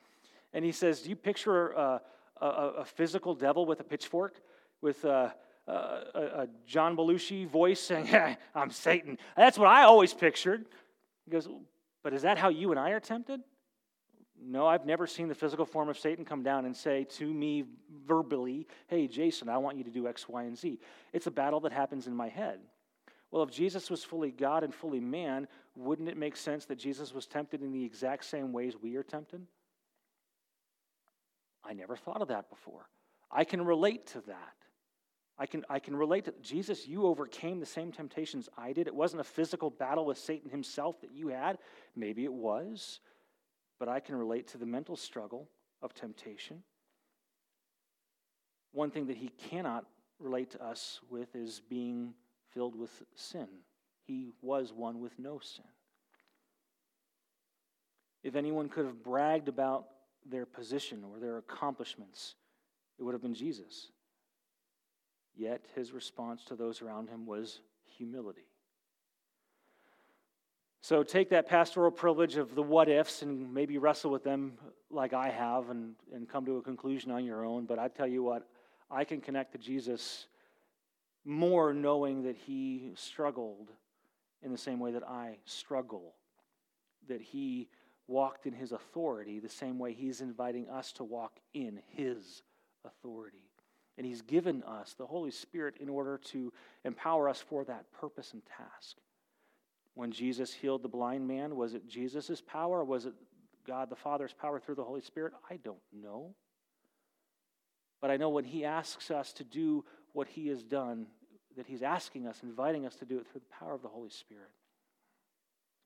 And 0.53 0.65
he 0.65 0.73
says, 0.73 1.03
Do 1.03 1.11
you 1.11 1.17
picture 1.17 1.77
uh, 1.77 1.99
a, 2.41 2.47
a, 2.47 2.69
a 2.79 2.85
physical 2.85 3.35
devil 3.35 3.67
with 3.67 3.81
a 3.81 3.85
pitchfork, 3.85 4.41
with 4.81 5.05
uh, 5.05 5.31
a, 5.67 5.73
a, 5.73 6.49
John 6.67 6.97
Belushi 6.97 7.47
voice 7.47 7.81
saying, 7.81 8.09
I'm 8.55 8.71
Satan? 8.71 9.19
That's 9.37 9.59
what 9.59 9.69
I 9.69 9.85
always 9.85 10.15
pictured. 10.15 10.67
He 11.25 11.31
goes, 11.31 11.49
But 12.03 12.15
is 12.15 12.23
that 12.23 12.39
how 12.39 12.49
you 12.49 12.71
and 12.71 12.81
I 12.81 12.91
are 12.91 13.01
tempted? 13.01 13.41
No, 14.43 14.67
I've 14.67 14.87
never 14.87 15.07
seen 15.07 15.29
the 15.29 15.35
physical 15.35 15.67
form 15.67 15.91
of 15.91 15.99
Satan 15.99 16.25
come 16.25 16.43
down 16.43 16.65
and 16.65 16.75
say 16.75 17.05
to 17.19 17.33
me 17.33 17.65
verbally, 18.07 18.67
Hey, 18.89 19.07
Jason, 19.07 19.49
I 19.49 19.59
want 19.59 19.77
you 19.77 19.85
to 19.85 19.91
do 19.91 20.09
X, 20.09 20.29
Y, 20.29 20.43
and 20.45 20.57
Z. 20.57 20.81
It's 21.13 21.27
a 21.27 21.31
battle 21.31 21.61
that 21.61 21.73
happens 21.73 22.07
in 22.07 22.15
my 22.15 22.29
head. 22.29 22.61
Well, 23.31 23.43
if 23.43 23.51
Jesus 23.51 23.91
was 23.91 24.03
fully 24.03 24.33
God 24.33 24.65
and 24.65 24.75
fully 24.75 24.99
man, 24.99 25.47
wouldn't 25.77 26.09
it 26.09 26.17
make 26.17 26.37
sense 26.37 26.65
that 26.67 26.79
Jesus 26.79 27.15
was 27.15 27.27
tempted 27.27 27.63
in 27.63 27.73
the 27.73 27.85
exact 27.85 28.25
same 28.25 28.53
ways 28.53 28.75
we 28.81 28.97
are 28.97 29.05
tempted? 29.05 29.47
I 31.71 31.75
never 31.75 31.97
thought 31.97 32.21
of 32.21 32.29
that 32.29 32.51
before. 32.51 32.89
I 33.31 33.45
can 33.45 33.65
relate 33.65 34.09
to 34.09 34.21
that. 34.23 34.55
I 35.39 35.47
can, 35.47 35.65
I 35.71 35.79
can 35.79 35.97
relate 35.97 36.27
to 36.27 36.35
Jesus, 36.43 36.87
you 36.87 37.07
overcame 37.07 37.61
the 37.61 37.67
same 37.67 37.93
temptations 37.93 38.51
I 38.59 38.75
did. 38.75 38.87
It 38.87 38.95
wasn't 38.95 39.21
a 39.21 39.25
physical 39.25 39.71
battle 39.71 40.05
with 40.05 40.19
Satan 40.19 40.51
himself 40.51 41.01
that 41.01 41.13
you 41.13 41.29
had. 41.29 41.57
Maybe 41.97 42.25
it 42.25 42.33
was 42.33 43.01
but 43.81 43.89
I 43.89 43.99
can 43.99 44.15
relate 44.15 44.47
to 44.49 44.59
the 44.59 44.67
mental 44.67 44.95
struggle 44.95 45.49
of 45.83 45.95
temptation. 45.95 46.63
One 48.73 48.91
thing 48.91 49.07
that 49.07 49.17
he 49.17 49.29
cannot 49.29 49.87
relate 50.21 50.51
to 50.51 50.63
us 50.63 51.01
with 51.11 51.35
is 51.35 51.63
being 51.69 52.13
filled 52.53 52.77
with 52.77 53.03
sin. 53.17 53.49
He 54.07 54.33
was 54.43 54.73
one 54.73 55.01
with 55.01 55.19
no 55.19 55.41
sin. 55.41 55.65
If 58.23 58.37
anyone 58.37 58.69
could 58.69 58.85
have 58.85 59.03
bragged 59.03 59.49
about 59.49 59.87
their 60.27 60.47
position 60.47 61.05
or 61.05 61.19
their 61.19 61.39
accomplishments, 61.39 62.35
it 62.99 63.03
would 63.03 63.13
have 63.15 63.23
been 63.23 63.35
Jesus. 63.35 63.89
Yet 65.37 65.65
his 65.75 65.93
response 65.93 66.45
to 66.47 66.57
those 66.57 66.83
around 66.83 67.09
him 67.09 67.27
was 67.27 67.61
humility. 67.85 68.47
So 70.83 71.03
take 71.03 71.31
that 71.31 71.47
pastoral 71.47 71.91
privilege 71.91 72.37
of 72.37 72.55
the 72.55 72.63
what 72.63 72.89
ifs 72.89 73.23
and 73.23 73.53
maybe 73.53 73.77
wrestle 73.79 74.11
with 74.11 74.25
them 74.25 74.55
like 74.91 75.13
I 75.13 75.29
have 75.29 75.69
and, 75.69 75.95
and 76.13 76.29
come 76.29 76.47
to 76.47 76.57
a 76.57 76.63
conclusion 76.63 77.11
on 77.11 77.25
your 77.25 77.45
own. 77.45 77.67
But 77.67 77.79
I 77.79 77.89
tell 77.89 78.07
you 78.07 78.23
what, 78.23 78.49
I 78.91 79.05
can 79.05 79.21
connect 79.21 79.53
to 79.53 79.59
Jesus 79.59 80.27
more 81.25 81.75
knowing 81.75 82.23
that 82.23 82.37
he 82.37 82.93
struggled 82.95 83.69
in 84.43 84.53
the 84.53 84.59
same 84.59 84.81
way 84.81 84.93
that 84.93 85.07
I 85.07 85.37
struggle, 85.45 86.15
that 87.09 87.21
he 87.21 87.69
walked 88.11 88.47
in 88.47 88.53
his 88.53 88.73
authority 88.73 89.39
the 89.39 89.49
same 89.49 89.79
way 89.79 89.93
he's 89.93 90.21
inviting 90.21 90.69
us 90.69 90.93
to 90.93 91.05
walk 91.05 91.39
in 91.55 91.81
his 91.97 92.43
authority. 92.85 93.49
And 93.97 94.07
he's 94.07 94.23
given 94.23 94.63
us 94.65 94.95
the 94.99 95.07
Holy 95.07 95.31
Spirit 95.31 95.77
in 95.81 95.89
order 95.89 96.19
to 96.33 96.53
empower 96.85 97.29
us 97.29 97.41
for 97.41 97.65
that 97.65 97.93
purpose 97.93 98.33
and 98.33 98.43
task. 98.45 98.97
When 99.95 100.11
Jesus 100.11 100.53
healed 100.53 100.83
the 100.83 100.89
blind 100.89 101.29
man, 101.29 101.55
was 101.55 101.75
it 101.75 101.87
Jesus' 101.89 102.41
power 102.41 102.83
was 102.83 103.07
it 103.07 103.15
God 103.67 103.91
the 103.91 103.97
Father's 103.97 104.33
power 104.33 104.59
through 104.59 104.77
the 104.77 104.85
Holy 104.85 105.03
Spirit? 105.03 105.33
I 105.49 105.57
don't 105.57 105.79
know. 105.93 106.35
But 108.01 108.11
I 108.11 108.17
know 108.17 108.31
when 108.31 108.45
He 108.45 108.65
asks 108.65 109.11
us 109.11 109.33
to 109.35 109.45
do 109.45 109.85
what 110.13 110.27
He 110.29 110.49
has 110.49 110.63
done, 110.63 111.07
that 111.57 111.67
He's 111.67 111.83
asking 111.83 112.27
us, 112.27 112.43
inviting 112.43 112.87
us 112.87 112.97
to 112.97 113.05
do 113.05 113.19
it 113.19 113.27
through 113.27 113.43
the 113.43 113.55
power 113.65 113.75
of 113.75 113.83
the 113.83 113.89
Holy 113.89 114.11
Spirit. 114.11 114.51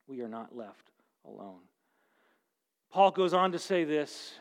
We 0.07 0.21
are 0.21 0.29
not 0.29 0.55
left 0.55 0.91
alone. 1.25 1.61
Paul 2.95 3.11
goes 3.11 3.33
on 3.33 3.51
to 3.51 3.59
say 3.59 3.83
this. 3.83 4.35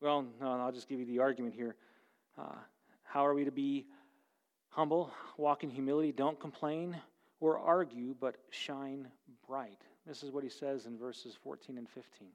Well, 0.00 0.24
no, 0.40 0.52
I'll 0.52 0.72
just 0.72 0.88
give 0.88 0.98
you 0.98 1.04
the 1.04 1.18
argument 1.18 1.54
here. 1.54 1.76
Uh, 2.38 2.54
how 3.04 3.26
are 3.26 3.34
we 3.34 3.44
to 3.44 3.50
be 3.50 3.84
Humble, 4.70 5.12
walk 5.36 5.64
in 5.64 5.68
humility, 5.68 6.12
don't 6.12 6.40
complain 6.40 6.96
or 7.40 7.58
argue, 7.58 8.14
but 8.18 8.36
shine 8.48 9.08
bright. 9.46 9.82
This 10.06 10.22
is 10.22 10.30
what 10.30 10.44
he 10.44 10.48
says 10.48 10.86
in 10.86 10.96
verses 10.96 11.36
14 11.42 11.76
and 11.76 11.88
15. 11.88 12.28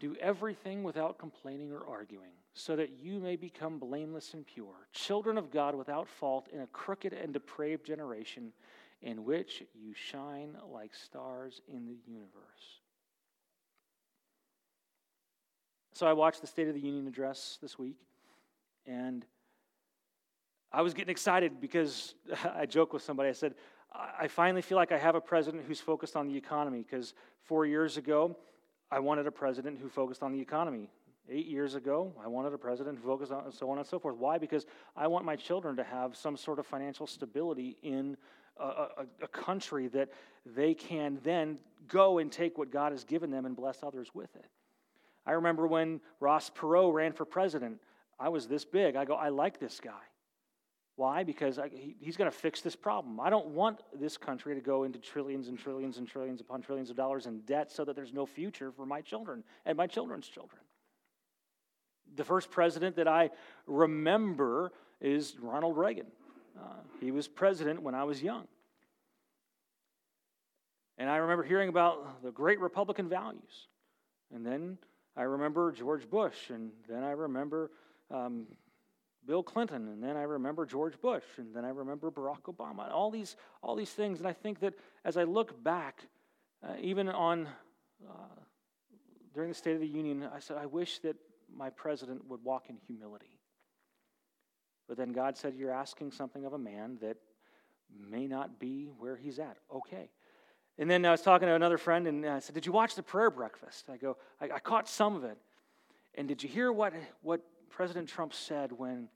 Do 0.00 0.16
everything 0.20 0.82
without 0.82 1.16
complaining 1.16 1.72
or 1.72 1.86
arguing, 1.88 2.32
so 2.52 2.74
that 2.76 2.90
you 3.00 3.20
may 3.20 3.36
become 3.36 3.78
blameless 3.78 4.34
and 4.34 4.44
pure, 4.44 4.88
children 4.92 5.38
of 5.38 5.50
God 5.50 5.76
without 5.76 6.08
fault 6.08 6.48
in 6.52 6.60
a 6.60 6.66
crooked 6.66 7.12
and 7.14 7.32
depraved 7.32 7.86
generation, 7.86 8.52
in 9.02 9.24
which 9.24 9.62
you 9.74 9.94
shine 9.94 10.56
like 10.72 10.94
stars 10.94 11.60
in 11.68 11.86
the 11.86 11.96
universe. 12.06 12.80
So 15.92 16.06
I 16.06 16.12
watched 16.12 16.40
the 16.40 16.46
State 16.46 16.68
of 16.68 16.74
the 16.74 16.80
Union 16.80 17.06
address 17.06 17.58
this 17.60 17.78
week, 17.78 17.98
and 18.86 19.24
I 20.72 20.82
was 20.82 20.94
getting 20.94 21.10
excited 21.10 21.60
because 21.60 22.14
I 22.54 22.66
joked 22.66 22.92
with 22.92 23.02
somebody. 23.02 23.28
I 23.28 23.32
said, 23.32 23.54
I 23.92 24.28
finally 24.28 24.62
feel 24.62 24.76
like 24.76 24.92
I 24.92 24.98
have 24.98 25.16
a 25.16 25.20
president 25.20 25.64
who's 25.66 25.80
focused 25.80 26.14
on 26.14 26.28
the 26.28 26.36
economy 26.36 26.84
because 26.88 27.14
four 27.42 27.66
years 27.66 27.96
ago, 27.96 28.36
I 28.90 29.00
wanted 29.00 29.26
a 29.26 29.32
president 29.32 29.78
who 29.80 29.88
focused 29.88 30.22
on 30.22 30.32
the 30.32 30.40
economy. 30.40 30.90
Eight 31.28 31.46
years 31.46 31.74
ago, 31.74 32.12
I 32.22 32.28
wanted 32.28 32.52
a 32.54 32.58
president 32.58 32.98
who 32.98 33.06
focused 33.08 33.30
on 33.30 33.52
so 33.52 33.70
on 33.70 33.78
and 33.78 33.86
so 33.86 33.98
forth. 33.98 34.16
Why? 34.16 34.38
Because 34.38 34.66
I 34.96 35.06
want 35.06 35.24
my 35.24 35.36
children 35.36 35.76
to 35.76 35.84
have 35.84 36.16
some 36.16 36.36
sort 36.36 36.58
of 36.58 36.66
financial 36.66 37.06
stability 37.06 37.76
in 37.82 38.16
a, 38.64 39.06
a, 39.22 39.28
country 39.28 39.88
that 39.88 40.10
they 40.44 40.74
can 40.74 41.18
then 41.22 41.58
go 41.88 42.18
and 42.18 42.30
take 42.30 42.58
what 42.58 42.70
God 42.70 42.92
has 42.92 43.04
given 43.04 43.30
them 43.30 43.46
and 43.46 43.56
bless 43.56 43.82
others 43.82 44.08
with 44.14 44.34
it. 44.36 44.46
I 45.26 45.32
remember 45.32 45.66
when 45.66 46.00
Ross 46.18 46.50
Perot 46.50 46.92
ran 46.92 47.12
for 47.12 47.24
president, 47.24 47.80
I 48.18 48.28
was 48.28 48.46
this 48.46 48.64
big. 48.64 48.96
I 48.96 49.04
go, 49.04 49.14
I 49.14 49.28
like 49.28 49.58
this 49.58 49.80
guy. 49.80 50.02
Why? 50.96 51.24
Because 51.24 51.58
I, 51.58 51.68
he, 51.68 51.96
he's 51.98 52.16
going 52.16 52.30
to 52.30 52.36
fix 52.36 52.60
this 52.60 52.76
problem. 52.76 53.20
I 53.20 53.30
don't 53.30 53.48
want 53.48 53.80
this 53.98 54.18
country 54.18 54.54
to 54.54 54.60
go 54.60 54.84
into 54.84 54.98
trillions 54.98 55.48
and 55.48 55.58
trillions 55.58 55.96
and 55.96 56.06
trillions 56.06 56.40
upon 56.40 56.60
trillions 56.60 56.90
of 56.90 56.96
dollars 56.96 57.26
in 57.26 57.40
debt 57.40 57.72
so 57.72 57.84
that 57.84 57.96
there's 57.96 58.12
no 58.12 58.26
future 58.26 58.70
for 58.70 58.84
my 58.84 59.00
children 59.00 59.42
and 59.64 59.76
my 59.76 59.86
children's 59.86 60.28
children. 60.28 60.60
The 62.16 62.24
first 62.24 62.50
president 62.50 62.96
that 62.96 63.08
I 63.08 63.30
remember 63.66 64.72
is 65.00 65.36
Ronald 65.40 65.78
Reagan. 65.78 66.06
Uh, 66.60 66.64
he 67.00 67.10
was 67.10 67.28
president 67.28 67.82
when 67.82 67.94
I 67.94 68.04
was 68.04 68.22
young. 68.22 68.46
And 70.98 71.08
I 71.08 71.16
remember 71.16 71.42
hearing 71.42 71.70
about 71.70 72.22
the 72.22 72.30
great 72.30 72.60
Republican 72.60 73.08
values. 73.08 73.68
And 74.34 74.44
then 74.44 74.76
I 75.16 75.22
remember 75.22 75.72
George 75.72 76.08
Bush, 76.08 76.50
and 76.50 76.70
then 76.88 77.02
I 77.02 77.12
remember 77.12 77.70
um, 78.10 78.46
Bill 79.26 79.42
Clinton, 79.42 79.88
and 79.88 80.02
then 80.02 80.16
I 80.16 80.22
remember 80.22 80.66
George 80.66 81.00
Bush, 81.00 81.24
and 81.38 81.54
then 81.54 81.64
I 81.64 81.70
remember 81.70 82.10
Barack 82.10 82.42
Obama, 82.42 82.90
all 82.92 83.10
these, 83.10 83.36
all 83.62 83.74
these 83.74 83.90
things. 83.90 84.18
And 84.18 84.28
I 84.28 84.32
think 84.32 84.60
that 84.60 84.74
as 85.04 85.16
I 85.16 85.24
look 85.24 85.62
back, 85.64 86.04
uh, 86.62 86.74
even 86.80 87.08
on 87.08 87.48
uh, 88.08 88.12
during 89.34 89.48
the 89.48 89.54
State 89.54 89.74
of 89.74 89.80
the 89.80 89.86
Union, 89.86 90.28
I 90.34 90.38
said, 90.38 90.58
I 90.58 90.66
wish 90.66 90.98
that 91.00 91.16
my 91.54 91.70
president 91.70 92.26
would 92.28 92.44
walk 92.44 92.68
in 92.68 92.76
humility. 92.86 93.39
But 94.90 94.96
then 94.96 95.12
God 95.12 95.38
said, 95.38 95.54
You're 95.54 95.70
asking 95.70 96.10
something 96.10 96.44
of 96.44 96.52
a 96.52 96.58
man 96.58 96.98
that 97.00 97.16
may 98.10 98.26
not 98.26 98.58
be 98.58 98.88
where 98.98 99.16
he's 99.16 99.38
at. 99.38 99.56
Okay. 99.72 100.10
And 100.78 100.90
then 100.90 101.06
I 101.06 101.12
was 101.12 101.22
talking 101.22 101.46
to 101.46 101.54
another 101.54 101.78
friend 101.78 102.08
and 102.08 102.26
I 102.26 102.40
said, 102.40 102.56
Did 102.56 102.66
you 102.66 102.72
watch 102.72 102.96
the 102.96 103.02
prayer 103.04 103.30
breakfast? 103.30 103.88
I 103.88 103.96
go, 103.96 104.16
I, 104.40 104.46
I 104.56 104.58
caught 104.58 104.88
some 104.88 105.14
of 105.14 105.22
it. 105.22 105.38
And 106.16 106.26
did 106.26 106.42
you 106.42 106.48
hear 106.48 106.72
what, 106.72 106.92
what 107.22 107.40
President 107.68 108.08
Trump 108.08 108.34
said 108.34 108.72
when 108.72 109.08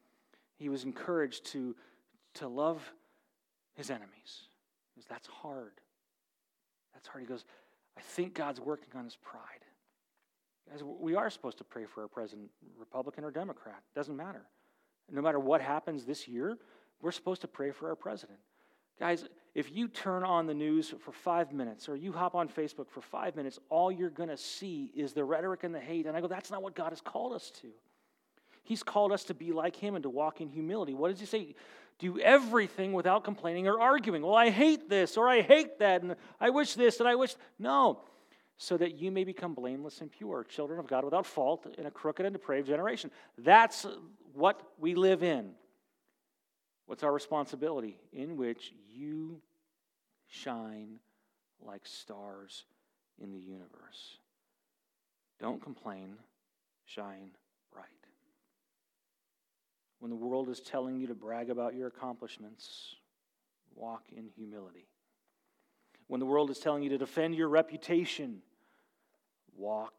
he 0.59 0.68
was 0.68 0.85
encouraged 0.85 1.47
to, 1.47 1.75
to 2.35 2.47
love 2.47 2.81
his 3.75 3.91
enemies? 3.91 4.43
He 4.95 5.01
goes, 5.01 5.07
That's 5.11 5.27
hard. 5.27 5.72
That's 6.93 7.09
hard. 7.09 7.25
He 7.25 7.29
goes, 7.29 7.45
I 7.99 8.01
think 8.01 8.35
God's 8.35 8.61
working 8.61 8.91
on 8.95 9.03
his 9.03 9.16
pride. 9.16 9.43
Guys, 10.70 10.85
we 10.85 11.16
are 11.16 11.29
supposed 11.31 11.59
to 11.59 11.64
pray 11.64 11.85
for 11.85 12.03
our 12.03 12.09
president, 12.09 12.49
Republican 12.79 13.25
or 13.25 13.33
Democrat. 13.33 13.83
Doesn't 13.97 14.16
matter. 14.16 14.43
No 15.11 15.22
matter 15.22 15.38
what 15.38 15.61
happens 15.61 16.05
this 16.05 16.26
year, 16.26 16.57
we're 17.00 17.12
supposed 17.12 17.42
to 17.42 17.48
pray 17.48 17.70
for 17.70 17.88
our 17.88 17.96
president. 17.96 18.38
Guys, 18.98 19.24
if 19.55 19.74
you 19.74 19.88
turn 19.88 20.22
on 20.22 20.46
the 20.46 20.55
news 20.55 20.94
for 21.00 21.12
five 21.12 21.52
minutes 21.52 21.88
or 21.88 21.96
you 21.96 22.12
hop 22.12 22.34
on 22.34 22.48
Facebook 22.48 22.88
for 22.88 23.00
five 23.00 23.36
minutes, 23.36 23.59
all 23.68 23.90
you're 23.90 24.11
going 24.11 24.28
to 24.28 24.36
see 24.36 24.90
is 24.94 25.12
the 25.12 25.24
rhetoric 25.24 25.64
and 25.64 25.74
the 25.74 25.80
hate. 25.80 26.07
And 26.07 26.16
I 26.16 26.20
go, 26.20 26.26
that's 26.26 26.50
not 26.50 26.62
what 26.62 26.74
God 26.74 26.90
has 26.90 27.00
called 27.00 27.32
us 27.32 27.50
to. 27.62 27.68
He's 28.62 28.82
called 28.82 29.12
us 29.12 29.24
to 29.24 29.34
be 29.34 29.52
like 29.52 29.76
Him 29.76 29.94
and 29.94 30.02
to 30.05 30.11
walk 30.11 30.40
in 30.40 30.48
humility. 30.48 30.94
What 30.94 31.11
does 31.11 31.20
He 31.20 31.26
say? 31.26 31.55
Do 31.98 32.18
everything 32.18 32.92
without 32.92 33.22
complaining 33.22 33.68
or 33.68 33.80
arguing. 33.80 34.22
Well, 34.22 34.34
I 34.34 34.50
hate 34.50 34.88
this 34.88 35.16
or 35.16 35.28
I 35.28 35.42
hate 35.42 35.78
that 35.78 36.02
and 36.02 36.16
I 36.40 36.50
wish 36.50 36.74
this 36.74 36.98
and 36.98 37.09
I 37.09 37.14
wish. 37.14 37.36
No. 37.59 38.00
So 38.57 38.76
that 38.76 38.96
you 38.96 39.11
may 39.11 39.24
become 39.24 39.55
blameless 39.55 40.00
and 40.00 40.11
pure, 40.11 40.44
children 40.44 40.78
of 40.78 40.86
God 40.86 41.05
without 41.05 41.26
fault 41.26 41.66
in 41.76 41.86
a 41.86 41.90
crooked 41.90 42.24
and 42.24 42.32
depraved 42.32 42.68
generation. 42.68 43.11
That's 43.36 43.84
what 44.32 44.61
we 44.78 44.94
live 44.94 45.22
in. 45.22 45.52
What's 46.86 47.02
our 47.02 47.12
responsibility? 47.12 47.98
In 48.12 48.36
which 48.36 48.72
you 48.92 49.40
shine 50.28 50.98
like 51.61 51.86
stars 51.86 52.64
in 53.20 53.32
the 53.32 53.38
universe. 53.38 54.18
Don't 55.40 55.62
complain, 55.62 56.16
shine 56.84 57.30
bright. 57.72 57.88
When 59.98 60.11
the 60.11 60.16
world 60.16 60.48
is 60.48 60.61
telling 60.61 60.98
you 60.98 61.07
to 61.09 61.14
brag 61.14 61.50
about 61.50 61.74
your 61.74 61.88
accomplishments, 61.88 62.96
walk 63.74 64.05
in 64.14 64.28
humility. 64.36 64.86
When 66.07 66.20
the 66.20 66.26
world 66.26 66.50
is 66.50 66.59
telling 66.59 66.82
you 66.82 66.90
to 66.90 66.98
defend 66.98 67.34
your 67.34 67.48
reputation, 67.48 68.42
walk 69.57 69.94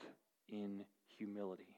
in 0.49 0.85
humility. 1.17 1.75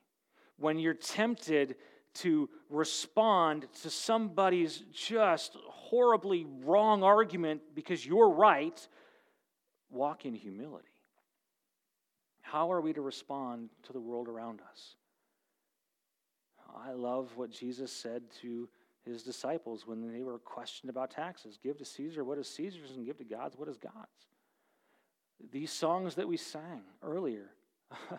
When 0.57 0.80
you're 0.80 0.93
tempted 0.93 1.75
to 2.15 2.49
respond 2.69 3.67
to 3.84 3.89
somebody's 3.89 4.84
just 4.91 5.55
horribly 5.69 6.45
wrong 6.63 7.03
argument 7.03 7.61
because 7.75 8.05
you're 8.05 8.30
right, 8.30 8.88
walk 9.89 10.25
in 10.25 10.34
humility. 10.34 10.88
How 12.41 12.71
are 12.71 12.82
we 12.82 12.93
to 12.93 13.01
respond 13.01 13.69
to 13.84 13.93
the 13.93 13.99
world 13.99 14.28
around 14.28 14.61
us? 14.71 14.95
I 16.75 16.91
love 16.91 17.30
what 17.36 17.51
Jesus 17.51 17.91
said 17.91 18.23
to 18.41 18.67
his 19.08 19.24
disciples 19.24 19.88
when 19.88 20.12
they 20.12 20.24
were 20.24 20.39
questioned 20.39 20.89
about 20.89 21.12
taxes 21.12 21.58
give 21.62 21.78
to 21.78 21.86
Caesar 21.86 22.24
what 22.24 22.38
is 22.38 22.47
Caesar's 22.49 22.91
and 22.91 23.05
give 23.05 23.18
to 23.18 23.24
God's 23.24 23.58
what 23.58 23.68
is 23.68 23.78
God's. 23.78 24.28
These 25.51 25.72
songs 25.72 26.16
that 26.16 26.28
we 26.28 26.38
sang 26.38 26.82
earlier, 27.03 27.51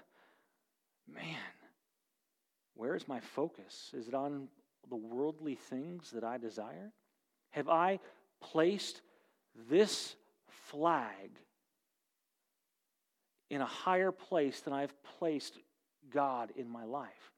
man, 1.13 1.37
where 2.75 2.95
is 2.95 3.09
my 3.09 3.21
focus? 3.21 3.91
Is 3.93 4.09
it 4.09 4.15
on 4.15 4.49
the 4.89 4.97
worldly 4.97 5.57
things 5.57 6.13
that 6.13 6.25
I 6.25 6.39
desire? 6.39 6.93
Have 7.51 7.69
I 7.69 7.99
placed 8.41 9.01
this 9.69 10.15
flag 10.49 11.31
in 13.51 13.61
a 13.61 13.67
higher 13.67 14.13
place 14.13 14.61
than 14.61 14.73
I've 14.73 14.95
placed 15.19 15.59
God 16.11 16.53
in 16.57 16.69
my 16.69 16.85
life? 16.85 17.33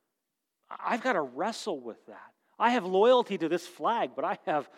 I've 0.84 1.03
got 1.03 1.14
to 1.14 1.22
wrestle 1.22 1.80
with 1.80 2.05
that. 2.07 2.32
I 2.61 2.70
have 2.70 2.84
loyalty 2.84 3.38
to 3.38 3.48
this 3.48 3.66
flag, 3.66 4.11
but 4.14 4.24
I 4.24 4.38
have 4.46 4.68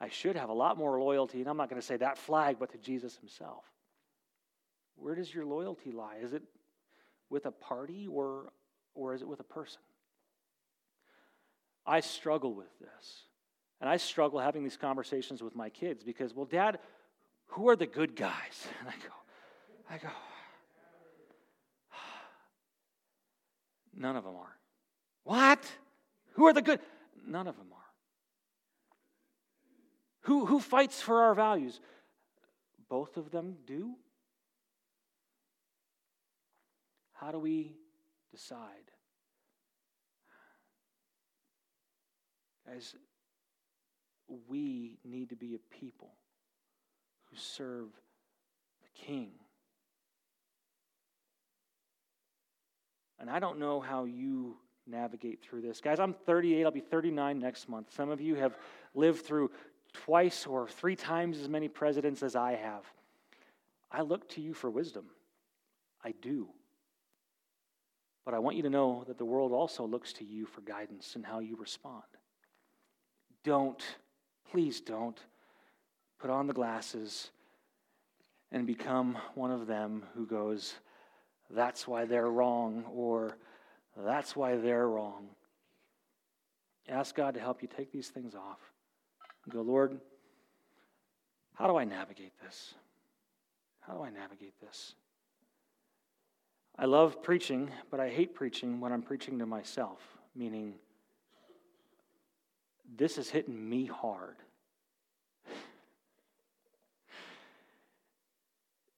I 0.00 0.08
should 0.08 0.36
have 0.36 0.48
a 0.48 0.54
lot 0.54 0.76
more 0.76 1.00
loyalty, 1.00 1.40
and 1.40 1.48
I'm 1.48 1.56
not 1.56 1.70
going 1.70 1.80
to 1.80 1.86
say 1.86 1.96
that 1.96 2.18
flag, 2.18 2.56
but 2.58 2.72
to 2.72 2.78
Jesus 2.78 3.16
himself. 3.16 3.64
Where 4.96 5.14
does 5.14 5.32
your 5.32 5.44
loyalty 5.44 5.92
lie? 5.92 6.16
Is 6.20 6.32
it 6.32 6.42
with 7.30 7.46
a 7.46 7.50
party 7.50 8.06
or, 8.06 8.52
or 8.94 9.14
is 9.14 9.22
it 9.22 9.28
with 9.28 9.40
a 9.40 9.44
person? 9.44 9.80
I 11.86 12.00
struggle 12.00 12.54
with 12.54 12.78
this. 12.80 13.22
And 13.80 13.88
I 13.88 13.96
struggle 13.96 14.40
having 14.40 14.62
these 14.62 14.76
conversations 14.76 15.42
with 15.42 15.54
my 15.54 15.68
kids 15.68 16.02
because, 16.02 16.34
well, 16.34 16.46
Dad, 16.46 16.78
who 17.46 17.68
are 17.68 17.76
the 17.76 17.86
good 17.86 18.16
guys? 18.16 18.66
And 18.80 18.88
I 18.88 18.92
go, 18.92 19.14
I 19.90 19.98
go, 19.98 20.08
none 23.96 24.16
of 24.16 24.24
them 24.24 24.34
are. 24.36 24.56
What? 25.24 25.64
Who 26.32 26.46
are 26.46 26.52
the 26.52 26.62
good? 26.62 26.80
None 27.26 27.46
of 27.46 27.56
them 27.56 27.68
are. 27.72 27.78
Who, 30.22 30.46
who 30.46 30.60
fights 30.60 31.00
for 31.00 31.22
our 31.22 31.34
values? 31.34 31.80
Both 32.88 33.16
of 33.16 33.30
them 33.30 33.56
do. 33.66 33.94
How 37.12 37.30
do 37.30 37.38
we 37.38 37.76
decide? 38.30 38.90
Guys, 42.66 42.94
we 44.48 44.98
need 45.04 45.28
to 45.30 45.36
be 45.36 45.54
a 45.54 45.58
people 45.58 46.12
who 47.24 47.36
serve 47.36 47.88
the 48.82 49.06
King. 49.06 49.32
And 53.18 53.30
I 53.30 53.38
don't 53.38 53.58
know 53.58 53.80
how 53.80 54.04
you 54.04 54.56
navigate 54.86 55.42
through 55.42 55.62
this. 55.62 55.80
Guys, 55.80 55.98
I'm 55.98 56.12
38, 56.12 56.64
I'll 56.64 56.70
be 56.70 56.80
39 56.80 57.38
next 57.38 57.68
month. 57.68 57.92
Some 57.94 58.10
of 58.10 58.20
you 58.20 58.34
have 58.36 58.56
lived 58.94 59.24
through 59.24 59.50
twice 59.92 60.46
or 60.46 60.68
three 60.68 60.96
times 60.96 61.38
as 61.38 61.48
many 61.48 61.68
presidents 61.68 62.22
as 62.22 62.36
I 62.36 62.54
have. 62.54 62.84
I 63.90 64.02
look 64.02 64.28
to 64.30 64.40
you 64.40 64.54
for 64.54 64.70
wisdom. 64.70 65.06
I 66.04 66.12
do. 66.20 66.48
But 68.24 68.34
I 68.34 68.38
want 68.38 68.56
you 68.56 68.62
to 68.62 68.70
know 68.70 69.04
that 69.06 69.18
the 69.18 69.24
world 69.24 69.52
also 69.52 69.86
looks 69.86 70.12
to 70.14 70.24
you 70.24 70.46
for 70.46 70.60
guidance 70.62 71.14
in 71.16 71.22
how 71.22 71.38
you 71.40 71.56
respond. 71.56 72.02
Don't, 73.44 73.82
please 74.50 74.80
don't, 74.80 75.18
put 76.18 76.30
on 76.30 76.46
the 76.46 76.54
glasses 76.54 77.30
and 78.50 78.66
become 78.66 79.18
one 79.34 79.50
of 79.50 79.66
them 79.66 80.04
who 80.14 80.26
goes, 80.26 80.74
that's 81.50 81.86
why 81.86 82.06
they're 82.06 82.30
wrong, 82.30 82.84
or 82.90 83.36
that's 83.96 84.34
why 84.34 84.56
they're 84.56 84.88
wrong. 84.88 85.28
Ask 86.88 87.14
God 87.14 87.34
to 87.34 87.40
help 87.40 87.62
you 87.62 87.68
take 87.68 87.92
these 87.92 88.08
things 88.08 88.34
off. 88.34 88.58
go, 89.48 89.62
Lord, 89.62 89.98
how 91.54 91.66
do 91.66 91.76
I 91.76 91.84
navigate 91.84 92.32
this? 92.42 92.74
How 93.80 93.94
do 93.94 94.02
I 94.02 94.10
navigate 94.10 94.60
this? 94.60 94.94
I 96.76 96.86
love 96.86 97.22
preaching, 97.22 97.70
but 97.90 98.00
I 98.00 98.08
hate 98.08 98.34
preaching 98.34 98.80
when 98.80 98.92
I'm 98.92 99.02
preaching 99.02 99.38
to 99.38 99.46
myself, 99.46 100.00
meaning 100.34 100.74
this 102.96 103.16
is 103.16 103.30
hitting 103.30 103.68
me 103.68 103.86
hard. 103.86 104.36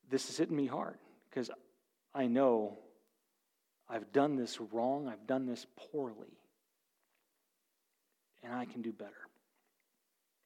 This 0.08 0.30
is 0.30 0.36
hitting 0.38 0.56
me 0.56 0.66
hard 0.66 0.98
because 1.28 1.50
I 2.14 2.26
know 2.26 2.78
I've 3.88 4.12
done 4.12 4.36
this 4.36 4.60
wrong, 4.72 5.08
I've 5.08 5.26
done 5.26 5.46
this 5.46 5.66
poorly, 5.76 6.38
and 8.42 8.52
I 8.52 8.64
can 8.64 8.82
do 8.82 8.92
better. 8.92 9.12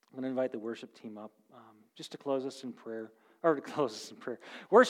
I'm 0.09 0.20
going 0.20 0.24
to 0.24 0.28
invite 0.28 0.53
the 0.53 0.59
worship 0.59 0.95
team 1.01 1.16
up 1.16 1.32
um, 1.55 1.76
just 1.97 2.12
to 2.12 2.18
close 2.18 2.45
us 2.45 2.64
in 2.64 2.72
prayer, 2.72 3.12
or 3.43 3.55
to 3.55 3.61
close 3.72 3.93
us 3.93 4.11
in 4.11 4.16
prayer. 4.16 4.41
Worship 4.70 4.88